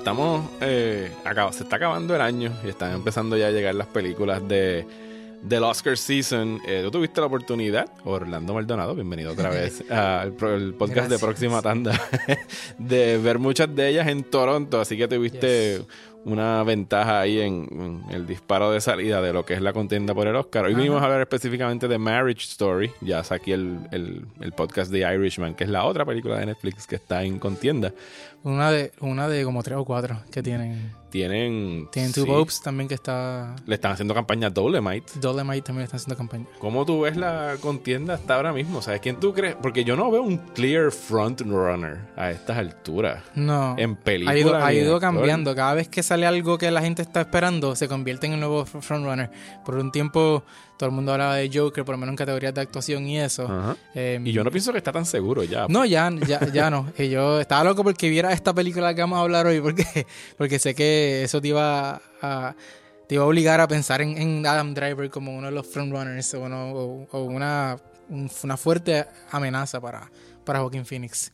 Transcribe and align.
estamos. 0.00 0.48
Eh, 0.62 1.12
acá, 1.26 1.52
se 1.52 1.62
está 1.62 1.76
acabando 1.76 2.14
el 2.14 2.22
año 2.22 2.50
y 2.64 2.68
están 2.70 2.94
empezando 2.94 3.36
ya 3.36 3.48
a 3.48 3.50
llegar 3.50 3.74
las 3.74 3.86
películas 3.86 4.46
de 4.48 4.86
del 5.42 5.62
Oscar 5.62 5.96
Season. 5.96 6.58
Eh, 6.66 6.80
¿Tú 6.82 6.90
tuviste 6.90 7.20
la 7.20 7.26
oportunidad, 7.26 7.86
Orlando 8.04 8.54
Maldonado, 8.54 8.94
bienvenido 8.94 9.32
otra 9.32 9.50
vez 9.50 9.84
al 9.90 10.32
podcast 10.32 11.10
de. 11.10 11.18
Próxima 11.18 11.60
Tanda, 11.60 12.00
de 12.78 13.18
ver 13.18 13.38
muchas 13.38 13.74
de 13.74 13.90
ellas 13.90 14.08
en 14.08 14.24
Toronto? 14.24 14.80
Así 14.80 14.96
que 14.96 15.06
tuviste 15.06 15.76
Yes. 15.76 15.86
Una 16.24 16.62
ventaja 16.64 17.20
ahí 17.20 17.40
en, 17.40 17.68
en 17.70 18.14
el 18.14 18.26
disparo 18.26 18.70
de 18.72 18.80
salida 18.80 19.22
de 19.22 19.32
lo 19.32 19.44
que 19.44 19.54
es 19.54 19.62
la 19.62 19.72
contienda 19.72 20.14
por 20.14 20.26
el 20.26 20.36
Oscar. 20.36 20.64
Hoy 20.66 20.72
Ajá. 20.72 20.78
vinimos 20.80 21.02
a 21.02 21.06
hablar 21.06 21.20
específicamente 21.22 21.88
de 21.88 21.98
Marriage 21.98 22.42
Story. 22.42 22.90
Ya 23.00 23.24
saqué 23.24 23.54
el, 23.54 23.80
el, 23.90 24.26
el 24.40 24.52
podcast 24.52 24.92
de 24.92 25.00
Irishman, 25.14 25.54
que 25.54 25.64
es 25.64 25.70
la 25.70 25.84
otra 25.84 26.04
película 26.04 26.38
de 26.38 26.46
Netflix 26.46 26.86
que 26.86 26.96
está 26.96 27.22
en 27.22 27.38
contienda. 27.38 27.92
Una 28.42 28.70
de, 28.70 28.92
una 29.00 29.28
de 29.28 29.44
como 29.44 29.62
tres 29.62 29.78
o 29.78 29.84
cuatro 29.84 30.20
que 30.30 30.42
tienen. 30.42 30.92
Tienen. 31.10 31.88
Tienen 31.92 32.12
Two 32.12 32.46
sí, 32.48 32.60
también 32.62 32.88
que 32.88 32.94
está. 32.94 33.54
Le 33.66 33.74
están 33.74 33.92
haciendo 33.92 34.14
campaña 34.14 34.46
a 34.46 34.50
Dolemite. 34.50 35.12
Dolemite 35.20 35.62
también 35.62 35.84
está 35.84 35.96
haciendo 35.96 36.16
campaña. 36.16 36.46
¿Cómo 36.58 36.84
tú 36.86 37.00
ves 37.02 37.16
la 37.16 37.56
contienda 37.60 38.14
hasta 38.14 38.36
ahora 38.36 38.52
mismo? 38.52 38.80
¿Sabes 38.82 39.00
quién 39.00 39.18
tú 39.18 39.32
crees? 39.34 39.56
Porque 39.60 39.84
yo 39.84 39.96
no 39.96 40.10
veo 40.10 40.22
un 40.22 40.38
clear 40.38 40.90
front 40.92 41.40
runner 41.42 41.98
a 42.16 42.30
estas 42.30 42.56
alturas. 42.58 43.22
No. 43.34 43.74
En 43.78 43.96
película. 43.96 44.32
ha 44.32 44.38
ido, 44.38 44.54
ha 44.56 44.72
ido 44.72 45.00
cambiando. 45.00 45.54
Cada 45.54 45.74
vez 45.74 45.88
que 45.88 46.02
sale 46.02 46.26
algo 46.26 46.58
que 46.58 46.70
la 46.70 46.80
gente 46.80 47.02
está 47.02 47.20
esperando, 47.22 47.74
se 47.76 47.88
convierte 47.88 48.26
en 48.26 48.34
el 48.34 48.40
nuevo 48.40 48.64
fr- 48.64 48.80
frontrunner. 48.80 49.30
Por 49.64 49.76
un 49.76 49.90
tiempo, 49.92 50.42
todo 50.78 50.88
el 50.88 50.94
mundo 50.94 51.12
hablaba 51.12 51.36
de 51.36 51.50
Joker, 51.52 51.84
por 51.84 51.94
lo 51.94 51.98
menos 51.98 52.12
en 52.12 52.16
categorías 52.16 52.54
de 52.54 52.60
actuación 52.62 53.06
y 53.06 53.18
eso. 53.20 53.76
Eh, 53.94 54.20
Y 54.24 54.32
yo 54.32 54.42
no 54.44 54.50
pienso 54.50 54.72
que 54.72 54.78
está 54.78 54.92
tan 54.92 55.04
seguro 55.04 55.44
ya. 55.44 55.66
No, 55.68 55.84
ya, 55.84 56.10
ya, 56.26 56.40
ya 56.52 56.70
no. 56.70 56.86
Y 56.96 57.08
yo 57.10 57.40
estaba 57.40 57.64
loco 57.64 57.82
porque 57.84 58.08
viera 58.08 58.32
esta 58.32 58.54
película 58.54 58.94
que 58.94 59.00
vamos 59.02 59.18
a 59.18 59.22
hablar 59.22 59.46
hoy, 59.46 59.60
porque, 59.60 60.06
porque 60.38 60.58
sé 60.58 60.74
que 60.74 60.99
eso 61.24 61.40
te 61.40 61.48
iba 61.48 62.00
a, 62.22 62.54
te 63.08 63.14
iba 63.16 63.24
a 63.24 63.26
obligar 63.26 63.60
a 63.60 63.68
pensar 63.68 64.00
en, 64.02 64.46
Adam 64.46 64.74
Driver 64.74 65.10
como 65.10 65.36
uno 65.36 65.46
de 65.48 65.52
los 65.52 65.66
frontrunners 65.66 66.34
o, 66.34 66.40
uno- 66.42 67.06
o- 67.10 67.22
una, 67.24 67.76
un- 68.08 68.30
una 68.44 68.56
fuerte 68.56 69.06
amenaza 69.30 69.80
para, 69.80 70.10
para 70.44 70.60
Joaquin 70.60 70.84
Phoenix. 70.86 71.32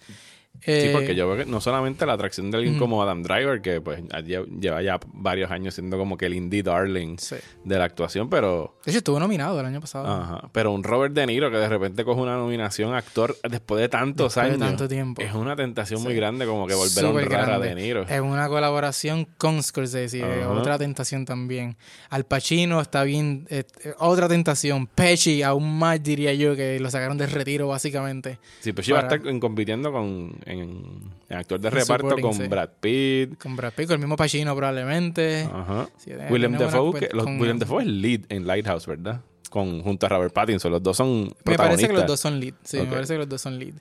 Sí, 0.62 0.71
Eh, 0.73 0.91
porque 0.93 1.15
yo 1.15 1.29
veo 1.29 1.37
que 1.45 1.51
no 1.51 1.61
solamente 1.61 2.05
la 2.07 2.15
atracción 2.15 2.51
de 2.51 2.59
alguien 2.59 2.75
Ujú. 2.77 2.85
como 2.85 3.03
Adam 3.03 3.23
Driver, 3.23 3.61
que 3.61 3.81
pues 3.81 4.03
lle- 4.03 4.47
lleva 4.61 4.83
ya 4.83 4.98
varios 5.15 5.51
años 5.51 5.75
siendo 5.75 5.98
como 5.98 6.17
que 6.17 6.27
el 6.27 6.35
indie 6.35 6.63
darling 6.63 7.17
sí. 7.19 7.37
de 7.65 7.79
la 7.79 7.85
actuación, 7.85 8.29
pero 8.31 8.77
De 8.85 8.91
hecho, 8.91 8.98
estuvo 8.98 9.19
nominado 9.21 9.59
el 9.61 9.67
año 9.67 9.81
pasado. 9.81 10.07
ajá, 10.07 10.48
pero 10.53 10.73
un 10.73 10.83
Robert 10.85 11.15
De 11.15 11.27
Niro 11.27 11.51
que 11.51 11.57
de 11.59 11.69
repente 11.69 12.05
coge 12.05 12.21
una 12.21 12.37
nominación 12.37 12.95
actor 12.95 13.37
después 13.48 13.81
de 13.81 13.89
tantos 13.89 14.35
Después 14.35 14.47
de 14.59 14.65
años. 14.65 14.69
tanto 14.69 14.89
tiempo. 14.89 15.23
Es 15.23 15.33
una 15.35 15.57
tentación 15.57 16.03
muy 16.03 16.15
grande 16.15 16.47
como 16.47 16.67
que 16.67 16.75
volver 16.75 17.05
a 17.05 17.09
honrar 17.09 17.51
a. 17.53 17.59
De 17.59 17.75
Niro. 17.75 18.03
Es 18.09 18.20
una 18.20 18.48
colaboración 18.48 19.27
con 19.39 19.63
Scorsese, 19.63 20.20
eh, 20.20 20.43
Ajá. 20.43 20.51
otra 20.51 20.79
tentación 20.79 21.25
también. 21.25 21.77
Al 22.11 22.25
Pacino 22.25 22.81
está 22.81 23.03
bien, 23.05 23.47
eh, 23.51 23.65
eh, 23.85 23.95
otra 23.98 24.29
tentación. 24.29 24.87
Pesci, 24.87 25.43
aún 25.43 25.79
más 25.79 26.03
diría 26.03 26.33
yo, 26.35 26.55
que 26.57 26.79
lo 26.81 26.91
sacaron 26.91 27.19
del 27.19 27.31
retiro 27.31 27.69
básicamente. 27.69 28.39
Sí, 28.61 28.73
pues 28.73 28.87
sí 28.87 28.93
va 28.93 29.01
a 29.01 29.03
para- 29.03 29.17
estar 29.17 29.29
en- 29.31 29.41
compitiendo 29.41 29.93
con 29.93 30.37
en, 30.47 30.84
en 31.28 31.36
actor 31.36 31.61
de 31.61 31.69
En 31.69 31.75
reparto 31.75 32.16
con 32.20 32.34
sí. 32.34 32.47
Brad 32.48 32.70
Pitt. 32.80 33.36
Con 33.39 33.56
Brad 33.56 33.72
Pitt, 33.75 33.86
con 33.86 33.94
el 33.94 34.00
mismo 34.00 34.16
Pacino 34.16 34.55
probablemente. 34.56 35.42
Ajá. 35.52 35.89
Sí, 35.98 36.12
William 36.30 36.56
Defoe, 36.56 36.98
que 36.98 37.08
los- 37.12 37.25
con- 37.25 37.39
William 37.41 37.58
Defoe 37.58 37.83
es 37.83 37.89
lead 37.89 38.20
en 38.28 38.47
Lighthouse, 38.47 38.86
¿verdad? 38.86 39.20
Con, 39.50 39.83
junto 39.83 40.06
a 40.06 40.08
Robert 40.08 40.34
Pattinson, 40.34 40.72
los 40.72 40.83
dos 40.83 40.96
son 40.96 41.24
Me 41.24 41.30
protagonistas. 41.45 41.56
parece 41.68 41.86
que 41.89 41.92
los 41.92 42.06
dos 42.06 42.20
son 42.20 42.40
lead. 42.40 42.55
Sí, 42.64 42.79
me 42.79 42.86
parece 42.86 43.12
que 43.14 43.18
los 43.18 43.29
dos 43.29 43.40
son 43.40 43.58
lead. 43.58 43.74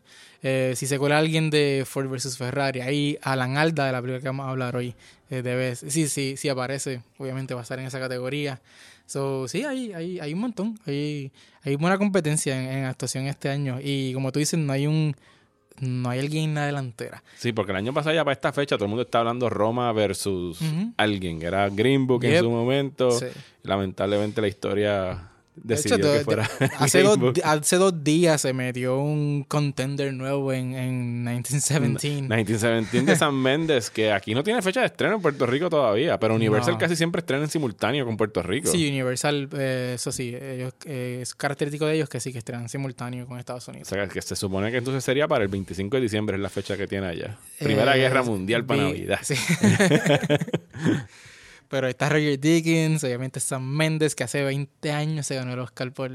Eh, 0.43 0.73
si 0.75 0.85
se 0.85 0.99
cuela 0.99 1.17
alguien 1.17 1.49
de 1.49 1.83
Ford 1.87 2.07
vs 2.07 2.37
Ferrari, 2.37 2.81
ahí 2.81 3.17
Alan 3.23 3.57
Alda 3.57 3.85
de 3.87 3.91
la 3.91 3.99
película 4.01 4.21
que 4.21 4.27
vamos 4.27 4.45
a 4.45 4.51
hablar 4.51 4.75
hoy, 4.75 4.93
eh, 5.31 5.41
debe, 5.41 5.75
sí, 5.75 6.07
sí, 6.07 6.35
sí 6.37 6.49
aparece, 6.49 7.01
obviamente 7.17 7.53
va 7.55 7.61
a 7.61 7.63
estar 7.63 7.79
en 7.79 7.87
esa 7.87 7.99
categoría. 7.99 8.61
So, 9.07 9.47
sí, 9.47 9.63
hay, 9.63 9.91
hay, 9.93 10.19
hay 10.19 10.33
un 10.33 10.39
montón. 10.39 10.79
Hay, 10.85 11.31
hay 11.63 11.75
buena 11.75 11.97
competencia 11.97 12.59
en, 12.59 12.79
en 12.79 12.85
actuación 12.85 13.25
este 13.27 13.49
año. 13.49 13.79
Y 13.81 14.13
como 14.13 14.31
tú 14.31 14.39
dices, 14.39 14.59
no 14.59 14.71
hay 14.71 14.87
un 14.87 15.15
no 15.79 16.09
hay 16.09 16.19
alguien 16.19 16.49
en 16.49 16.55
la 16.55 16.65
delantera. 16.65 17.23
Sí, 17.37 17.51
porque 17.51 17.71
el 17.71 17.77
año 17.77 17.93
pasado 17.93 18.15
ya 18.15 18.23
para 18.23 18.33
esta 18.33 18.51
fecha 18.51 18.75
todo 18.75 18.85
el 18.85 18.89
mundo 18.89 19.03
está 19.03 19.19
hablando 19.19 19.49
Roma 19.49 19.91
versus 19.91 20.59
alguien. 20.97 21.41
Era 21.41 21.69
Green 21.69 22.07
Book 22.07 22.23
en 22.23 22.39
su 22.39 22.49
momento. 22.49 23.11
Sí. 23.11 23.27
Lamentablemente 23.63 24.41
la 24.41 24.47
historia 24.47 25.29
De 25.55 25.75
decidió 25.75 25.95
hecho, 25.97 26.11
que 26.11 26.17
de- 26.19 26.23
fuera 26.25 26.49
Hace 26.79 27.01
dos, 27.01 27.17
hace 27.43 27.75
dos 27.77 28.03
días 28.03 28.41
se 28.41 28.51
metió 28.53 28.97
un 28.99 29.43
contender 29.47 30.13
nuevo 30.13 30.51
en, 30.51 30.75
en 30.75 31.23
1917. 31.23 32.21
1917 32.21 33.05
de 33.05 33.15
San 33.15 33.33
Méndez, 33.35 33.89
que 33.89 34.11
aquí 34.11 34.35
no 34.35 34.43
tiene 34.43 34.61
fecha 34.61 34.81
de 34.81 34.87
estreno 34.87 35.15
en 35.15 35.21
Puerto 35.21 35.45
Rico 35.45 35.69
todavía, 35.69 36.19
pero 36.19 36.35
Universal 36.35 36.73
No. 36.73 36.77
casi 36.79 36.95
siempre 36.95 37.19
estrena 37.19 37.43
en 37.45 37.49
simultáneo 37.49 38.05
con 38.05 38.17
Puerto 38.17 38.43
Rico. 38.43 38.69
Sí, 38.69 38.87
Universal, 38.89 39.49
eh, 39.57 39.93
eso 39.95 40.11
sí, 40.11 40.35
ellos, 40.35 40.73
eh, 40.85 41.19
es 41.21 41.33
característico 41.33 41.85
de 41.85 41.95
ellos 41.95 42.09
que 42.09 42.19
sí 42.19 42.31
que 42.33 42.39
estrenan 42.39 42.67
simultáneo 42.69 43.25
con 43.25 43.39
Estados 43.39 43.67
O 43.67 43.71
Unidos. 43.71 43.87
sea, 43.87 44.07
que 44.07 44.21
se 44.21 44.35
supone 44.35 44.71
que 44.71 44.77
entonces 44.77 45.03
sería 45.03 45.27
para 45.27 45.43
el 45.43 45.49
25 45.49 45.95
de 45.97 46.01
diciembre, 46.01 46.35
es 46.35 46.41
la 46.41 46.49
fecha 46.49 46.75
que 46.77 46.87
tiene 46.87 47.07
allá. 47.07 47.37
Primera 47.59 47.95
Eh, 47.95 47.99
Guerra 48.01 48.23
Mundial 48.23 48.65
para 48.65 48.83
vi- 48.83 48.87
Navidad. 48.91 49.19
sí. 49.23 49.35
Pero 51.75 51.87
está 51.89 52.09
Roger 52.09 52.39
Dickens, 52.39 53.03
obviamente 53.03 53.39
Sam 53.39 53.63
Mendes, 53.63 54.15
que 54.15 54.23
hace 54.23 54.43
20 54.43 54.91
años 54.91 55.25
se 55.27 55.35
ganó 55.35 55.53
el 55.53 55.59
Oscar 55.59 55.91
por, 55.91 56.09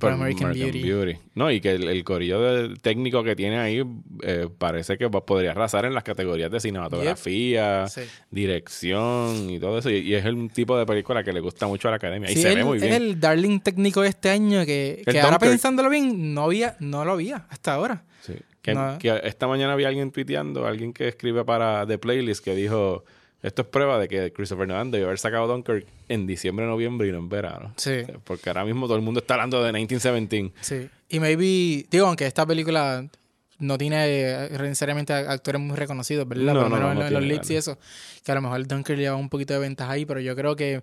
por 0.00 0.12
American, 0.12 0.52
Beauty. 0.52 1.18
No, 1.34 1.50
y 1.50 1.60
que 1.60 1.72
el, 1.72 1.84
el 1.88 2.02
corillo 2.04 2.40
de- 2.40 2.76
técnico 2.76 3.22
que 3.22 3.36
tiene 3.36 3.58
ahí 3.58 3.82
eh, 4.22 4.48
parece 4.58 4.96
que 4.98 5.08
podría 5.10 5.50
arrasar 5.52 5.84
en 5.84 5.94
las 5.94 6.02
categorías 6.02 6.50
de 6.50 6.60
cinematografía, 6.60 7.86
Sí. 7.88 8.02
dirección 8.30 9.50
y 9.50 9.58
todo 9.58 9.78
eso. 9.78 9.90
Y, 9.90 9.96
y 9.98 10.14
es 10.14 10.24
el 10.24 10.50
tipo 10.50 10.78
de 10.78 10.86
película 10.86 11.22
que 11.22 11.32
le 11.32 11.40
gusta 11.40 11.66
mucho 11.66 11.88
a 11.88 11.90
la 11.92 11.96
academia. 11.98 12.30
Y 12.30 12.34
Sí, 12.34 12.42
se 12.42 12.50
él- 12.50 12.56
ve 12.56 12.64
muy 12.64 12.76
es 12.78 12.82
bien. 12.82 12.94
el 12.94 13.20
darling 13.20 13.60
técnico 13.60 14.02
de 14.02 14.08
este 14.08 14.30
año 14.30 14.64
que, 14.64 15.02
El 15.06 15.12
que 15.12 15.20
ahora 15.20 15.32
Dunkirk. 15.32 15.50
pensándolo 15.52 15.90
bien, 15.90 16.34
no 16.34 16.44
había, 16.44 16.76
no 16.80 17.04
lo 17.04 17.12
había 17.12 17.46
hasta 17.50 17.74
ahora. 17.74 18.04
Sí. 18.22 18.34
Que, 18.62 18.74
No. 18.74 18.98
que 18.98 19.20
esta 19.24 19.46
mañana 19.46 19.74
había 19.74 19.88
alguien 19.88 20.10
tuiteando, 20.10 20.66
alguien 20.66 20.92
que 20.92 21.08
escribe 21.08 21.44
para 21.44 21.86
The 21.86 21.98
Playlist, 21.98 22.44
que 22.44 22.54
dijo: 22.54 23.04
Esto 23.42 23.62
es 23.62 23.68
prueba 23.68 23.98
de 23.98 24.08
que 24.08 24.32
Christopher 24.32 24.66
Nolan 24.66 24.90
debió 24.90 25.06
haber 25.06 25.18
sacado 25.18 25.46
Dunkirk 25.46 25.86
en 26.08 26.26
diciembre, 26.26 26.66
noviembre 26.66 27.08
y 27.08 27.12
no 27.12 27.18
en 27.18 27.28
verano. 27.28 27.72
Sí. 27.76 28.02
Porque 28.24 28.50
ahora 28.50 28.64
mismo 28.64 28.86
todo 28.86 28.96
el 28.96 29.02
mundo 29.02 29.20
está 29.20 29.34
hablando 29.34 29.62
de 29.62 29.72
1917. 29.72 30.52
Sí. 30.62 30.88
Y 31.08 31.20
maybe, 31.20 31.86
digo, 31.90 32.06
aunque 32.06 32.26
esta 32.26 32.44
película 32.46 33.06
no 33.58 33.78
tiene 33.78 34.48
necesariamente 34.50 35.12
actores 35.12 35.60
muy 35.60 35.76
reconocidos, 35.76 36.26
¿verdad? 36.28 36.54
No, 36.54 36.60
Por 36.62 36.70
no, 36.70 36.76
no, 36.80 36.94
no 36.94 37.06
en 37.06 37.12
los 37.14 37.22
leads 37.22 37.50
y 37.50 37.56
eso. 37.56 37.78
Que 38.24 38.32
a 38.32 38.34
lo 38.34 38.42
mejor 38.42 38.66
Dunkirk 38.66 38.98
lleva 38.98 39.16
un 39.16 39.28
poquito 39.28 39.54
de 39.54 39.60
ventaja 39.60 39.92
ahí, 39.92 40.04
pero 40.04 40.20
yo 40.20 40.34
creo 40.34 40.56
que 40.56 40.82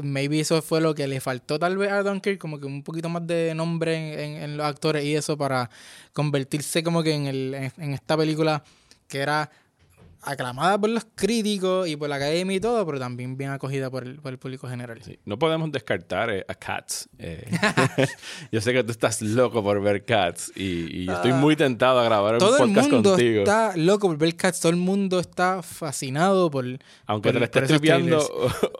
maybe 0.00 0.40
eso 0.40 0.60
fue 0.60 0.80
lo 0.80 0.94
que 0.94 1.06
le 1.08 1.20
faltó 1.20 1.58
tal 1.58 1.76
vez 1.76 1.90
a 1.90 2.02
Dunkirk, 2.02 2.38
como 2.38 2.58
que 2.60 2.66
un 2.66 2.82
poquito 2.82 3.08
más 3.08 3.26
de 3.26 3.54
nombre 3.54 3.94
en, 3.96 4.18
en- 4.36 4.42
en 4.42 4.56
los 4.56 4.66
actores 4.66 5.04
y 5.04 5.14
eso 5.14 5.36
para 5.38 5.70
convertirse 6.12 6.82
como 6.82 7.02
que 7.02 7.14
en, 7.14 7.26
el, 7.26 7.54
en, 7.54 7.72
en 7.78 7.94
esta 7.94 8.16
película 8.16 8.62
que 9.08 9.18
era 9.18 9.50
aclamada 10.24 10.78
por 10.78 10.90
los 10.90 11.06
críticos 11.14 11.88
y 11.88 11.96
por 11.96 12.08
la 12.08 12.16
academia 12.16 12.56
y 12.56 12.60
todo, 12.60 12.84
pero 12.86 12.98
también 12.98 13.36
bien 13.36 13.50
acogida 13.50 13.90
por 13.90 14.04
el, 14.04 14.16
por 14.20 14.32
el 14.32 14.38
público 14.38 14.68
general. 14.68 15.00
Sí. 15.02 15.18
No 15.24 15.38
podemos 15.38 15.70
descartar 15.72 16.30
eh, 16.30 16.44
a 16.48 16.54
Cats. 16.54 17.08
eh. 17.18 17.44
yo 18.52 18.60
sé 18.60 18.72
que 18.72 18.82
tú 18.84 18.90
estás 18.92 19.20
loco 19.22 19.62
por 19.62 19.80
ver 19.82 20.04
Cats 20.04 20.52
y, 20.54 21.02
y 21.02 21.06
yo 21.06 21.12
estoy 21.14 21.32
muy 21.32 21.56
tentado 21.56 22.00
a 22.00 22.04
grabar 22.04 22.34
un 22.34 22.42
Ah. 22.42 22.46
Todo 22.46 22.56
el 22.64 22.70
podcast 22.74 22.90
mundo 22.92 23.10
contigo. 23.10 23.38
está 23.42 23.76
loco 23.76 24.08
por 24.08 24.18
ver 24.18 24.36
Cats, 24.36 24.60
todo 24.60 24.70
el 24.70 24.76
mundo 24.78 25.18
está 25.20 25.62
fascinado 25.62 26.50
por... 26.50 26.64
Aunque 27.06 27.28
por- 27.28 27.32
te 27.34 27.38
la 27.40 27.44
estés 27.46 27.68
tripeando 27.68 28.18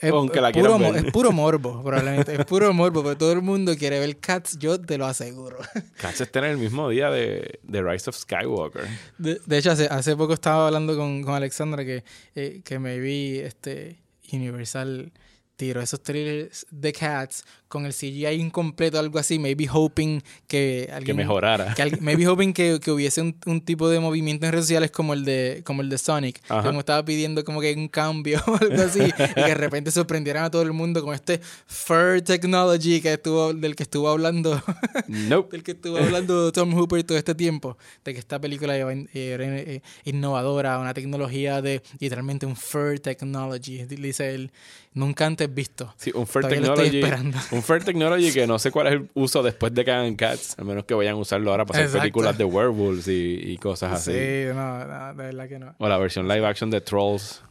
Es, 0.01 0.11
aunque 0.13 0.41
la 0.41 0.53
quieras 0.53 0.79
ver. 0.79 0.97
es 1.07 1.13
puro 1.13 1.33
morbo, 1.33 1.83
probablemente. 1.83 2.35
Es 2.35 2.45
puro 2.45 2.73
morbo, 2.73 3.03
porque 3.03 3.17
todo 3.17 3.33
el 3.33 3.43
mundo 3.43 3.75
quiere 3.77 3.99
ver 4.01 4.19
Cats, 4.19 4.59
yo 4.59 4.81
te 4.81 4.99
lo 4.99 5.07
aseguro. 5.07 5.59
Cats 6.01 6.21
está 6.21 6.41
en 6.41 6.45
el 6.47 6.57
mismo 6.59 6.89
día 6.89 7.11
de, 7.11 7.61
de 7.63 7.83
Rise 7.83 8.11
of 8.11 8.17
Skywalker. 8.17 8.85
De, 9.19 9.41
de 9.45 9.59
hecho, 9.59 9.71
hace, 9.73 9.87
hace 9.87 10.17
poco 10.17 10.35
estaba 10.35 10.67
hablando 10.67 10.97
con, 10.97 11.23
con 11.23 11.34
Alexandra 11.37 11.85
que, 11.85 12.05
eh, 12.35 12.61
que 12.65 12.79
me 12.79 12.99
vi 12.99 13.39
este, 13.39 13.97
Universal 14.33 15.13
tiró 15.57 15.81
esos 15.81 16.03
trailers 16.03 16.67
de 16.71 16.93
Cats 16.93 17.45
con 17.69 17.87
el 17.87 17.93
CGI 17.93 18.27
incompleto, 18.29 19.01
algo 19.01 19.19
así, 19.19 19.39
maybe 19.39 19.67
hoping 19.69 20.21
que 20.47 20.89
alguien... 20.93 21.17
Que 21.17 21.23
mejorara. 21.25 21.75
que 21.75 21.99
maybe 22.01 22.27
hoping 22.27 22.53
que, 22.53 22.79
que 22.81 22.91
hubiese 22.93 23.21
un, 23.21 23.37
un 23.47 23.61
tipo 23.61 23.89
de 23.89 23.99
movimiento 23.99 24.47
en 24.47 24.53
redes 24.53 24.67
sociales 24.67 24.91
como 24.93 25.13
el 25.13 25.25
de 25.25 25.63
como 25.65 25.83
el 25.83 25.89
de 25.89 25.99
Sonic 25.99 26.41
Ajá. 26.49 26.63
como 26.63 26.81
estaba 26.81 27.05
pidiendo 27.05 27.43
como 27.45 27.61
que 27.61 27.75
un 27.75 27.89
cambio 27.89 28.41
o 28.47 28.57
algo 28.57 28.81
así 28.81 29.01
y 29.03 29.13
que 29.13 29.41
de 29.45 29.55
repente 29.55 29.91
sorprendieran 29.91 30.45
a 30.45 30.51
todo 30.51 30.63
el 30.63 30.73
mundo 30.73 31.03
con 31.03 31.15
este 31.15 31.41
fur 31.67 32.23
technology 32.23 33.01
que 33.01 33.15
estuvo 33.15 33.53
del 33.53 33.75
que 33.75 33.83
estuvo 33.83 34.09
hablando 34.09 34.63
Nope. 35.09 35.57
del 35.57 35.65
que 35.65 35.73
estuvo 35.73 35.99
hablando 35.99 36.53
Tom 36.53 36.73
Hooper 36.75 37.03
todo 37.03 37.19
este 37.19 37.35
tiempo 37.35 37.77
de 38.05 38.13
que 38.13 38.21
esta 38.21 38.41
película 38.41 38.77
era 38.77 38.93
eh, 38.93 39.83
innovadora 40.05 40.79
una 40.79 40.95
tecnología 40.95 41.61
de 41.61 41.83
literalmente 41.99 42.47
un 42.47 42.55
fur 42.55 43.01
technology 43.01 43.85
dice 43.85 44.35
él 44.35 44.53
nunca 44.93 45.27
antes 45.27 45.44
visto 45.53 45.93
Sí, 45.97 46.13
un 46.15 46.27
Fair 46.27 46.45
Todavía 46.45 46.75
Technology. 46.75 47.35
Un 47.51 47.63
Fair 47.63 47.83
Technology 47.85 48.33
que 48.33 48.47
no 48.47 48.59
sé 48.59 48.71
cuál 48.71 48.87
es 48.87 48.93
el 48.95 49.11
uso 49.15 49.43
después 49.43 49.75
de 49.75 49.85
que 49.85 49.91
hagan 49.91 50.15
Cats, 50.15 50.59
a 50.59 50.65
menos 50.65 50.85
que 50.85 50.95
vayan 50.95 51.15
a 51.15 51.17
usarlo 51.17 51.51
ahora 51.51 51.65
para 51.67 51.79
hacer 51.81 51.87
Exacto. 51.89 52.03
películas 52.03 52.39
de 52.39 52.45
werewolves 52.45 53.09
y, 53.09 53.41
y 53.53 53.59
cosas 53.59 53.93
así. 53.93 54.13
sí 54.13 54.45
no, 54.55 54.85
no 54.87 55.09
de 55.15 55.25
verdad 55.25 55.49
que 55.49 55.59
no 55.59 55.75
O 55.79 55.89
la 55.89 55.99
versión 55.99 56.29
live 56.29 56.47
action 56.47 56.71
de 56.71 56.81
Trolls. 56.81 57.43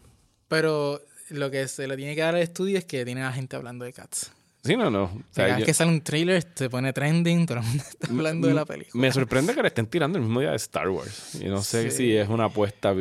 Pero 0.47 1.01
lo 1.29 1.49
que 1.51 1.67
se 1.67 1.87
le 1.87 1.95
tiene 1.97 2.15
que 2.15 2.21
dar 2.21 2.35
al 2.35 2.41
estudio 2.41 2.77
es 2.77 2.85
que 2.85 3.03
tiene 3.05 3.23
a 3.23 3.31
gente 3.31 3.55
hablando 3.55 3.85
de 3.85 3.93
Cats. 3.93 4.31
Sí, 4.63 4.77
no, 4.77 4.89
no. 4.89 5.04
O 5.04 5.12
sea, 5.31 5.48
Cada 5.48 5.60
yo- 5.60 5.65
que 5.65 5.74
sale 5.74 5.92
un 5.92 6.01
trailer, 6.01 6.48
se 6.56 6.69
pone 6.69 6.94
trending, 6.94 7.45
todo 7.45 7.57
el 7.60 7.65
mundo 7.65 7.83
está 7.89 8.07
hablando 8.10 8.48
de 8.48 8.54
la 8.54 8.65
película. 8.65 9.01
Me 9.01 9.12
sorprende 9.12 9.54
que 9.54 9.62
le 9.62 9.68
estén 9.68 9.88
tirando 9.88 10.18
el 10.18 10.24
mismo 10.24 10.39
día 10.39 10.51
de 10.51 10.56
Star 10.56 10.88
Wars. 10.88 11.36
Y 11.42 11.45
no 11.50 11.62
sé 11.62 11.92
Sí. 11.92 11.98
si 11.98 12.15
es 12.15 12.30
una 12.30 12.45
apuesta 12.45 12.94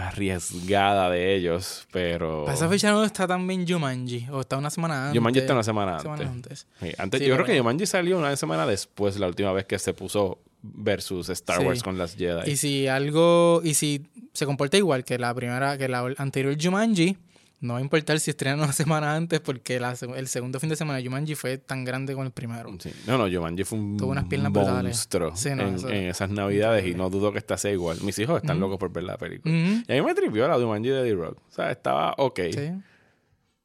arriesgada 0.00 1.10
de 1.10 1.34
ellos, 1.34 1.86
pero... 1.92 2.44
Para 2.44 2.56
esa 2.56 2.68
fecha 2.68 2.90
no 2.90 3.04
está 3.04 3.26
tan 3.26 3.46
bien 3.46 3.66
Jumanji, 3.66 4.26
o 4.30 4.40
está 4.40 4.56
una 4.56 4.70
semana 4.70 5.06
antes. 5.08 5.18
Jumanji 5.18 5.38
está 5.40 5.52
una 5.54 5.62
semana 5.62 5.96
antes. 5.98 6.26
antes. 6.28 6.66
Sí, 6.80 6.92
antes 6.98 7.20
Sí, 7.20 7.26
yo 7.26 7.34
creo 7.34 7.46
que 7.46 7.58
Jumanji 7.58 7.86
salió 7.86 8.18
una 8.18 8.34
semana 8.36 8.66
después, 8.66 9.18
la 9.18 9.26
última 9.26 9.52
vez 9.52 9.64
que 9.66 9.78
se 9.78 9.92
puso 9.94 10.38
versus 10.62 11.28
Star. 11.30 11.60
Wars 11.60 11.82
con 11.82 11.96
las 11.98 12.16
Jedi. 12.16 12.50
Y 12.50 12.56
si 12.56 12.86
algo, 12.88 13.60
y 13.64 13.74
si 13.74 14.06
se 14.32 14.46
comporta 14.46 14.76
igual 14.76 15.04
que 15.04 15.18
la 15.18 15.34
primera, 15.34 15.78
que 15.78 15.88
la 15.88 16.12
anterior 16.18 16.56
Jumanji, 16.60 17.16
no 17.66 17.74
va 17.74 17.80
a 17.80 17.82
importar 17.82 18.18
si 18.20 18.30
estrenan 18.30 18.60
una 18.60 18.72
semana 18.72 19.14
antes, 19.14 19.40
porque 19.40 19.78
la 19.78 19.94
el 20.16 20.28
segundo 20.28 20.58
fin 20.60 20.68
de 20.70 20.76
semana 20.76 20.98
de 20.98 21.04
Jumanji 21.04 21.34
fue 21.34 21.58
tan 21.58 21.84
grande 21.84 22.14
como 22.14 22.24
el 22.24 22.32
primero. 22.32 22.70
Sí. 22.78 22.90
No, 23.06 23.18
no, 23.18 23.28
Jumanji 23.30 23.64
fue 23.64 23.78
un 23.78 23.96
Tuvo 23.96 24.12
unas 24.12 24.24
piernas 24.24 24.52
monstruo 24.52 25.36
Sí, 25.36 25.50
no, 25.54 25.64
en, 25.68 25.74
eso- 25.74 25.88
en 25.90 26.08
esas 26.08 26.30
navidades 26.30 26.86
y 26.86 26.94
no 26.94 27.10
dudo 27.10 27.32
que 27.32 27.38
esta 27.38 27.58
sea 27.58 27.72
igual. 27.72 27.98
Mis 28.02 28.18
hijos 28.18 28.40
están 28.40 28.58
locos 28.60 28.78
por 28.78 28.90
ver 28.92 29.04
la 29.04 29.18
película. 29.18 29.54
Y 29.54 29.92
a 29.92 29.94
mí 29.94 30.02
me 30.02 30.14
tripió 30.14 30.48
la 30.48 30.54
Jumanji 30.54 30.88
de 30.88 31.02
D-Rock. 31.02 31.38
O 31.38 31.52
sea, 31.52 31.70
estaba 31.70 32.14
ok. 32.16 32.40
Sí. 32.52 32.70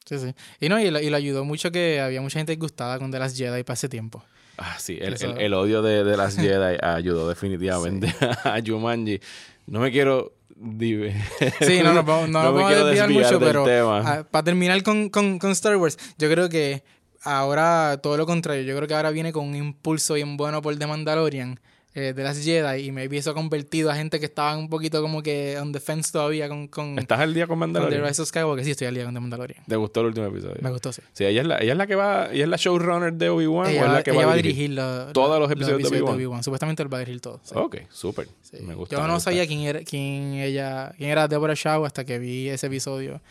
Sí, 0.05 0.17
sí. 0.19 0.33
Y 0.59 0.67
no, 0.67 0.79
y 0.79 0.89
lo, 0.89 0.99
y 0.99 1.09
lo 1.09 1.15
ayudó 1.17 1.45
mucho 1.45 1.71
que 1.71 2.01
había 2.01 2.21
mucha 2.21 2.39
gente 2.39 2.51
disgustada 2.53 2.97
con 2.99 3.11
The 3.11 3.19
Last 3.19 3.37
Jedi 3.37 3.63
para 3.63 3.75
ese 3.75 3.87
tiempo. 3.87 4.23
Ah, 4.57 4.75
sí, 4.79 4.97
el, 4.99 5.13
Eso- 5.13 5.31
el- 5.35 5.41
el 5.41 5.53
odio 5.53 5.81
de, 5.81 6.03
de 6.03 6.17
las 6.17 6.35
Jedi 6.37 6.77
ayudó 6.81 7.29
definitivamente 7.29 8.13
a 8.43 8.59
Jumanji. 8.65 9.19
No 9.67 9.79
me 9.79 9.91
quiero... 9.91 10.33
div- 10.57 11.13
Sí, 11.61 11.79
no, 11.83 11.93
no, 11.93 12.03
no, 12.03 12.03
no, 12.27 12.43
No 12.43 12.51
me 12.53 12.61
vamos 12.63 12.73
a 12.73 12.75
desviar 12.85 13.07
desviar 13.07 13.09
mucho, 13.09 13.39
pero 13.39 13.63
para 14.31 14.43
terminar 14.43 14.81
con, 14.83 15.09
con, 15.09 15.39
con 15.39 15.51
Star 15.51 15.75
Wars, 15.77 15.97
yo 16.17 16.29
creo 16.29 16.49
que 16.49 16.83
ahora 17.23 17.99
todo 18.01 18.17
lo 18.17 18.25
contrario, 18.25 18.63
yo 18.63 18.75
creo 18.75 18.87
que 18.87 18.93
ahora 18.95 19.11
viene 19.11 19.31
con 19.31 19.47
un 19.47 19.55
impulso 19.55 20.15
bien 20.15 20.37
bueno 20.37 20.61
por 20.61 20.75
The 20.77 20.87
Mandalorian 20.87 21.59
eh, 21.93 22.13
de 22.13 22.23
las 22.23 22.37
Jedi 22.41 22.85
y 22.87 22.91
maybe 22.91 23.17
eso 23.17 23.31
ha 23.31 23.33
convertido 23.33 23.91
a 23.91 23.95
gente 23.95 24.19
que 24.19 24.25
estaban 24.27 24.59
un 24.59 24.69
poquito 24.69 25.01
como 25.01 25.21
que 25.21 25.57
on 25.59 25.73
the 25.73 25.79
fence 25.81 26.09
todavía 26.11 26.47
con, 26.47 26.67
con, 26.69 26.97
¿Estás 26.97 27.19
al 27.19 27.33
día 27.33 27.47
con 27.47 27.59
con 27.59 27.73
The 27.73 27.79
Mandalorian? 27.79 28.07
Rise 28.07 28.21
of 28.21 28.27
Skywalker. 28.29 28.63
Sí, 28.63 28.71
estoy 28.71 28.87
al 28.87 28.95
día 28.95 29.03
con 29.03 29.13
The 29.13 29.19
Mandalorian. 29.19 29.63
¿Te 29.67 29.75
gustó 29.75 29.99
el 30.01 30.05
último 30.07 30.27
episodio? 30.27 30.55
Me 30.61 30.69
gustó, 30.71 30.93
sí. 30.93 31.01
Sí, 31.11 31.25
ella 31.25 31.41
es 31.41 31.47
la, 31.47 31.57
ella 31.59 31.71
es 31.73 31.77
la 31.77 31.87
que 31.87 31.95
va, 31.95 32.29
ella 32.31 32.43
es 32.45 32.49
la 32.49 32.57
showrunner 32.57 33.13
de 33.13 33.29
Obi-Wan 33.29 33.67
o 33.67 33.69
Ella, 33.69 33.81
es 33.81 33.87
va- 33.89 33.93
la 33.93 34.03
que 34.03 34.11
ella 34.11 34.25
va 34.25 34.33
a 34.33 34.35
dirigir. 34.37 34.69
lo- 34.69 35.11
todos 35.11 35.29
lo- 35.31 35.39
los 35.39 35.51
episodios 35.51 35.91
de 35.91 36.01
Obi-Wan. 36.01 36.43
Supuestamente 36.43 36.81
él 36.83 36.93
va 36.93 36.97
a 36.97 36.99
dirigir 37.01 37.19
todo. 37.21 37.41
sí. 37.43 37.53
Ok, 37.57 37.77
súper. 37.89 38.27
Sí. 38.41 38.57
Me 38.61 38.73
gusta. 38.75 38.95
Yo 38.95 39.01
me 39.01 39.07
no 39.07 39.15
gusta. 39.15 39.29
sabía 39.31 39.45
quién 39.45 39.59
era, 39.59 39.79
quién 39.81 40.33
ella, 40.35 40.93
quién 40.97 41.09
era 41.09 41.27
Deborah 41.27 41.53
Shaw 41.55 41.85
hasta 41.85 42.05
que 42.05 42.19
vi 42.19 42.47
ese 42.49 42.67
episodio. 42.67 43.21